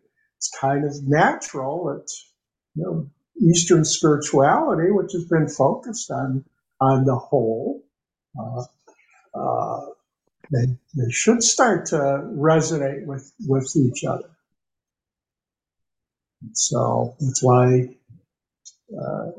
it's 0.48 0.60
kind 0.60 0.86
of 0.86 0.94
natural 1.04 1.98
It's 2.00 2.32
you 2.76 2.84
know, 2.84 3.10
Eastern 3.50 3.86
spirituality, 3.86 4.92
which 4.92 5.14
has 5.14 5.26
been 5.26 5.50
focused 5.50 6.12
on 6.12 6.46
on 6.82 7.06
the 7.06 7.16
whole, 7.16 7.82
uh, 8.40 8.64
uh, 9.34 9.86
they, 10.52 10.66
they 10.96 11.12
should 11.12 11.44
start 11.44 11.88
to 11.88 11.96
resonate 11.96 13.06
with, 13.06 13.32
with 13.48 13.72
each 13.76 14.04
other. 14.06 14.30
So 16.54 17.16
that's 17.20 17.44
why 17.44 17.90
uh, 18.98 19.32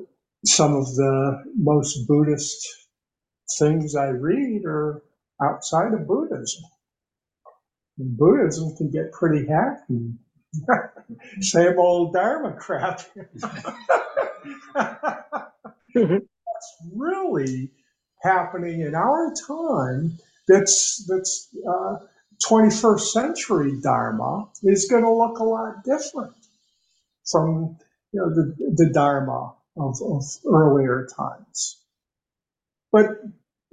some 0.47 0.77
of 0.77 0.87
the 0.97 1.45
most 1.57 2.07
Buddhist 2.09 2.67
things 3.59 3.97
I 3.97 4.09
read 4.09 4.65
are 4.67 5.03
outside 5.43 5.95
of 5.95 6.07
Buddhism. 6.09 6.65
And 7.99 8.17
Buddhism 8.17 8.77
can 8.77 8.91
get 8.91 9.13
pretty 9.13 9.47
hacky. 9.47 10.15
Same 11.41 11.79
old 11.79 12.13
Dharma 12.15 12.53
crap. 12.53 13.03
What's 15.95 16.77
really 16.95 17.71
happening 18.23 18.81
in 18.81 18.95
our 18.95 19.33
time 19.47 20.19
that's 20.49 21.05
that's 21.07 21.49
uh, 21.69 21.97
21st 22.49 23.01
century 23.01 23.81
Dharma 23.83 24.47
is 24.63 24.87
going 24.91 25.05
to 25.05 25.13
look 25.13 25.39
a 25.39 25.45
lot 25.45 25.85
different 25.85 26.35
from 27.31 27.77
you 28.13 28.21
know 28.21 28.31
the, 28.35 28.55
the 28.85 28.91
Dharma 28.93 29.55
of, 29.77 29.99
of 30.03 30.23
earlier 30.47 31.09
times. 31.17 31.81
But 32.93 33.23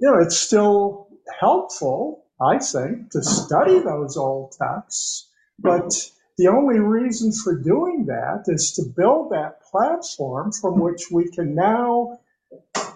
you 0.00 0.10
know, 0.10 0.18
it's 0.18 0.36
still 0.36 1.08
helpful, 1.40 2.24
I 2.40 2.58
think, 2.58 3.10
to 3.12 3.22
study 3.22 3.78
those 3.80 4.16
old 4.16 4.52
texts. 4.58 5.28
But 5.58 6.10
the 6.36 6.48
only 6.48 6.80
reason 6.80 7.32
for 7.32 7.54
doing 7.54 8.06
that 8.06 8.44
is 8.48 8.72
to 8.72 8.82
build 8.96 9.30
that 9.30 9.62
platform 9.62 10.52
from 10.52 10.80
which 10.80 11.10
we 11.10 11.30
can 11.30 11.54
now 11.54 12.18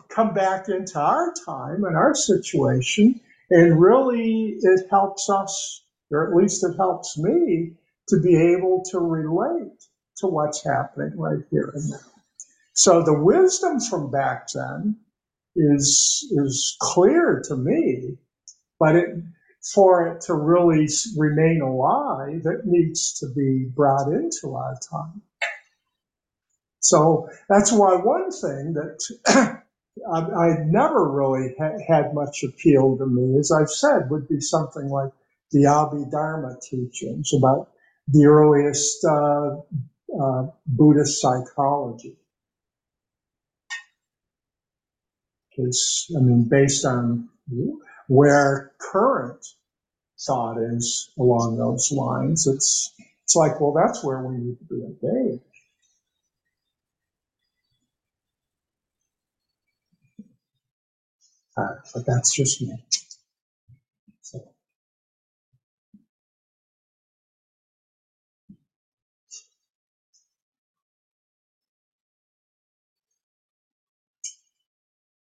come 0.08 0.34
back 0.34 0.68
into 0.68 0.98
our 0.98 1.32
time 1.46 1.84
and 1.84 1.96
our 1.96 2.14
situation. 2.14 3.20
And 3.50 3.80
really, 3.80 4.56
it 4.60 4.86
helps 4.90 5.30
us, 5.30 5.84
or 6.10 6.28
at 6.28 6.36
least 6.36 6.64
it 6.64 6.76
helps 6.76 7.16
me, 7.16 7.72
to 8.08 8.20
be 8.20 8.36
able 8.36 8.82
to 8.90 8.98
relate 8.98 9.84
to 10.16 10.26
what's 10.26 10.64
happening 10.64 11.16
right 11.16 11.44
here 11.50 11.70
and 11.74 11.90
now. 11.90 11.98
So 12.72 13.02
the 13.02 13.14
wisdom 13.14 13.80
from 13.80 14.10
back 14.10 14.48
then 14.54 14.96
is 15.56 16.26
is 16.30 16.76
clear 16.80 17.42
to 17.48 17.56
me, 17.56 18.18
but 18.78 18.96
it 18.96 19.16
for 19.62 20.06
it 20.08 20.22
to 20.22 20.34
really 20.34 20.88
remain 21.16 21.60
alive, 21.62 22.42
it 22.44 22.64
needs 22.64 23.18
to 23.18 23.26
be 23.34 23.68
brought 23.74 24.08
into 24.12 24.54
our 24.54 24.78
time. 24.90 25.22
So 26.80 27.28
that's 27.48 27.72
why 27.72 27.96
one 27.96 28.30
thing 28.30 28.74
that 28.74 29.18
I, 30.12 30.20
I 30.20 30.56
never 30.66 31.10
really 31.10 31.54
ha- 31.58 31.78
had 31.86 32.14
much 32.14 32.44
appeal 32.44 32.96
to 32.98 33.06
me, 33.06 33.38
as 33.38 33.50
I've 33.52 33.70
said, 33.70 34.10
would 34.10 34.28
be 34.28 34.40
something 34.40 34.88
like 34.88 35.10
the 35.50 35.64
Abhidharma 35.64 36.60
teachings 36.62 37.32
about 37.36 37.70
the 38.06 38.26
earliest 38.26 39.04
uh, 39.04 39.56
uh, 40.20 40.46
Buddhist 40.66 41.20
psychology. 41.20 42.16
Because, 45.50 46.06
I 46.16 46.20
mean, 46.20 46.48
based 46.48 46.84
on 46.84 47.28
where 48.08 48.72
current 48.80 49.46
thought 50.26 50.58
is 50.58 51.10
along 51.18 51.58
those 51.58 51.92
lines, 51.92 52.46
it's 52.46 52.92
it's 53.24 53.36
like, 53.36 53.60
well, 53.60 53.72
that's 53.74 54.04
where 54.04 54.22
we 54.22 54.36
need 54.38 54.58
to 54.58 54.64
be 54.66 54.84
engaged. 54.84 55.42
Uh, 61.56 61.76
But 61.94 62.06
that's 62.06 62.34
just 62.34 62.62
me. 62.62 62.84
So. 64.22 64.40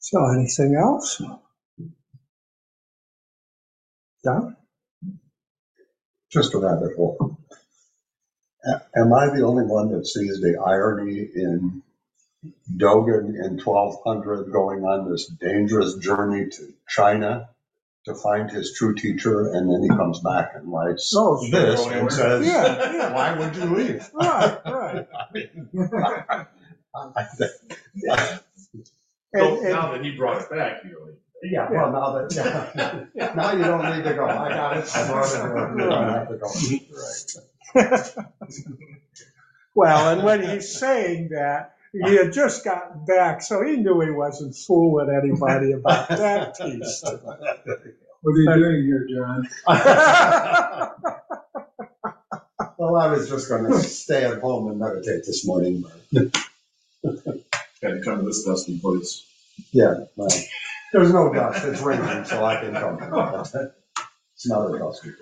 So 0.00 0.26
anything 0.32 0.76
else? 0.76 1.22
Done? 4.24 4.56
Just 6.32 6.54
a 6.54 6.58
rabbit 6.58 6.96
hole. 6.96 7.38
A- 8.64 8.82
Am 8.98 9.12
I 9.12 9.26
the 9.36 9.42
only 9.44 9.64
one 9.64 9.92
that 9.92 10.06
sees 10.06 10.40
the 10.40 10.56
irony 10.64 11.18
in 11.34 11.82
Dogen 12.76 13.34
in 13.44 13.58
1200 13.62 14.50
going 14.52 14.84
on 14.84 15.10
this 15.10 15.26
dangerous 15.26 15.94
journey 15.96 16.48
to 16.50 16.72
China 16.88 17.50
to 18.06 18.14
find 18.14 18.50
his 18.50 18.74
true 18.76 18.94
teacher, 18.94 19.48
and 19.52 19.70
then 19.70 19.82
he 19.82 19.88
comes 19.88 20.20
back 20.20 20.52
and 20.54 20.70
writes 20.72 21.12
Oh, 21.16 21.42
sure. 21.42 21.50
this 21.60 21.86
and 21.86 22.12
says, 22.12 22.46
Yeah, 22.46 22.92
yeah. 22.92 23.12
"Why 23.14 23.38
would 23.38 23.56
you 23.56 23.64
leave?" 23.76 24.10
Right, 24.14 24.58
right. 24.66 25.06
I 25.10 25.26
mean, 25.34 25.68
I 27.16 27.24
think- 27.24 27.50
And- 28.08 28.40
So 29.36 29.54
and- 29.60 29.62
now 29.64 29.92
that 29.92 30.04
he 30.04 30.12
brought 30.16 30.42
it 30.42 30.50
back, 30.50 30.84
you 30.84 30.90
know. 30.92 31.08
Yeah, 31.44 31.68
well, 31.70 31.92
now 31.92 32.12
that, 32.18 32.32
yeah, 33.14 33.32
now 33.36 33.52
you 33.52 33.64
don't 33.64 33.84
need 33.96 34.04
to 34.04 34.14
go. 34.14 34.24
I 34.26 34.48
got 34.48 34.76
it. 34.78 34.96
I 34.96 35.06
brought 35.06 35.30
it. 35.34 35.78
You 35.78 35.90
don't 35.90 36.08
have 36.08 36.28
to 36.28 38.14
go. 38.14 38.24
Well, 39.76 40.10
and 40.16 40.22
when 40.24 40.40
he's 40.48 40.78
saying 40.78 41.30
that, 41.30 41.74
he 41.92 42.14
had 42.14 42.32
just 42.32 42.64
gotten 42.64 43.04
back, 43.06 43.42
so 43.42 43.60
he 43.64 43.76
knew 43.76 44.00
he 44.02 44.10
wasn't 44.12 44.54
fooling 44.54 45.10
anybody 45.10 45.72
about 45.72 46.08
that 46.10 46.56
piece. 46.60 47.02
What 47.02 48.32
are 48.32 48.36
you 48.38 48.54
doing 48.54 48.84
here, 48.84 49.06
John? 49.12 49.48
Well, 52.78 52.96
I 52.96 53.08
was 53.12 53.28
just 53.28 53.48
gonna 53.48 53.76
stay 53.80 54.24
at 54.24 54.40
home 54.40 54.68
and 54.70 54.78
meditate 54.78 55.24
this 55.26 55.44
morning. 55.46 55.84
but- 56.12 56.36
Had 57.82 57.94
to 57.94 58.00
come 58.02 58.20
to 58.20 58.26
this 58.26 58.44
dusty 58.44 58.78
place. 58.78 59.24
Yeah, 59.72 60.04
well, 60.16 60.28
there's 60.94 61.12
no 61.12 61.34
dust, 61.34 61.66
it's 61.66 61.82
raining, 61.82 62.24
so 62.26 62.44
I 62.44 62.62
can 62.62 62.74
come. 62.74 62.98
It's 64.34 64.48
not 64.48 64.74
a 64.74 64.78
dusty. 64.78 65.12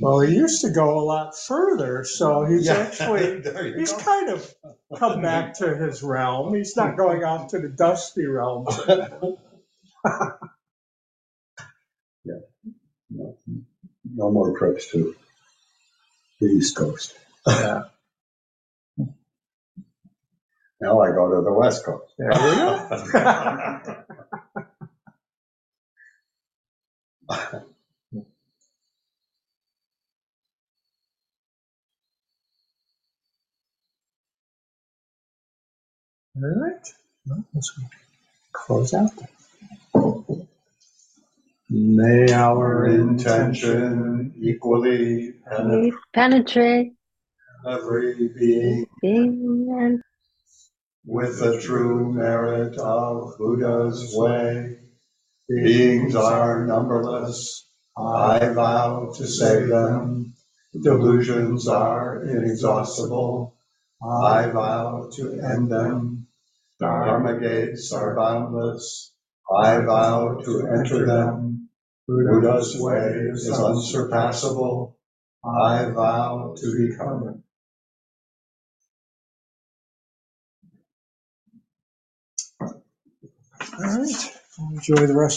Well, 0.00 0.20
he 0.20 0.36
used 0.36 0.62
to 0.62 0.70
go 0.70 1.00
a 1.00 1.04
lot 1.04 1.36
further, 1.38 2.04
so 2.04 2.44
he's 2.46 2.66
Yeah, 2.66 2.74
actually, 2.74 3.40
there 3.42 3.68
you 3.68 3.78
he's 3.78 3.92
go. 3.92 3.98
kind 3.98 4.30
of 4.30 4.54
come 4.98 5.22
back 5.22 5.54
to 5.60 5.76
his 5.76 6.02
realm. 6.02 6.54
He's 6.54 6.76
not 6.76 6.96
going 6.96 7.24
off 7.24 7.50
to 7.52 7.60
the 7.60 7.68
dusty 7.68 8.26
realm. 8.26 8.66
No 13.10 13.36
no 14.04 14.30
more 14.32 14.58
trips 14.58 14.90
to 14.92 15.14
the 16.40 16.46
East 16.48 16.76
Coast. 16.76 17.14
Yeah. 17.46 17.84
Now 20.80 21.00
I 21.00 21.10
go 21.12 21.30
to 21.36 21.42
the 21.42 21.52
West 21.52 21.84
Coast. 21.84 22.12
There 22.18 22.32
you 22.32 22.56
go. 22.56 24.04
All 27.30 27.62
right, 36.36 36.88
well, 37.26 37.44
let's 37.54 37.72
close 38.52 38.94
out. 38.94 39.10
May 41.70 42.32
Our 42.32 42.86
intention 42.86 44.34
equally 44.40 45.32
penetrate 45.50 45.94
Penetrate 46.14 46.92
every 47.66 48.28
being 48.28 48.86
being 49.02 49.68
and 49.78 50.02
with 51.06 51.40
the 51.40 51.60
true 51.60 52.12
merit 52.12 52.78
of 52.78 53.36
Buddha's 53.38 54.14
way. 54.16 54.78
Beings 55.48 56.16
are 56.16 56.66
numberless, 56.66 57.68
I 57.96 58.48
vow 58.48 59.12
to 59.16 59.26
save 59.28 59.68
them. 59.68 60.34
Delusions 60.82 61.68
are 61.68 62.22
inexhaustible, 62.24 63.56
I 64.02 64.48
vow 64.48 65.08
to 65.14 65.40
end 65.40 65.70
them. 65.70 66.26
Dharma 66.80 67.38
gates 67.40 67.92
are 67.92 68.16
boundless, 68.16 69.12
I 69.50 69.78
vow 69.78 70.40
to 70.44 70.66
enter 70.66 71.06
them. 71.06 71.68
Buddha's 72.08 72.76
way 72.80 73.28
is 73.30 73.48
unsurpassable, 73.48 74.98
I 75.44 75.84
vow 75.90 76.54
to 76.56 76.88
become 76.88 77.28
it. 77.28 77.36
All 83.78 83.98
right, 83.98 84.32
enjoy 84.58 85.06
the 85.06 85.16
rest 85.16 85.34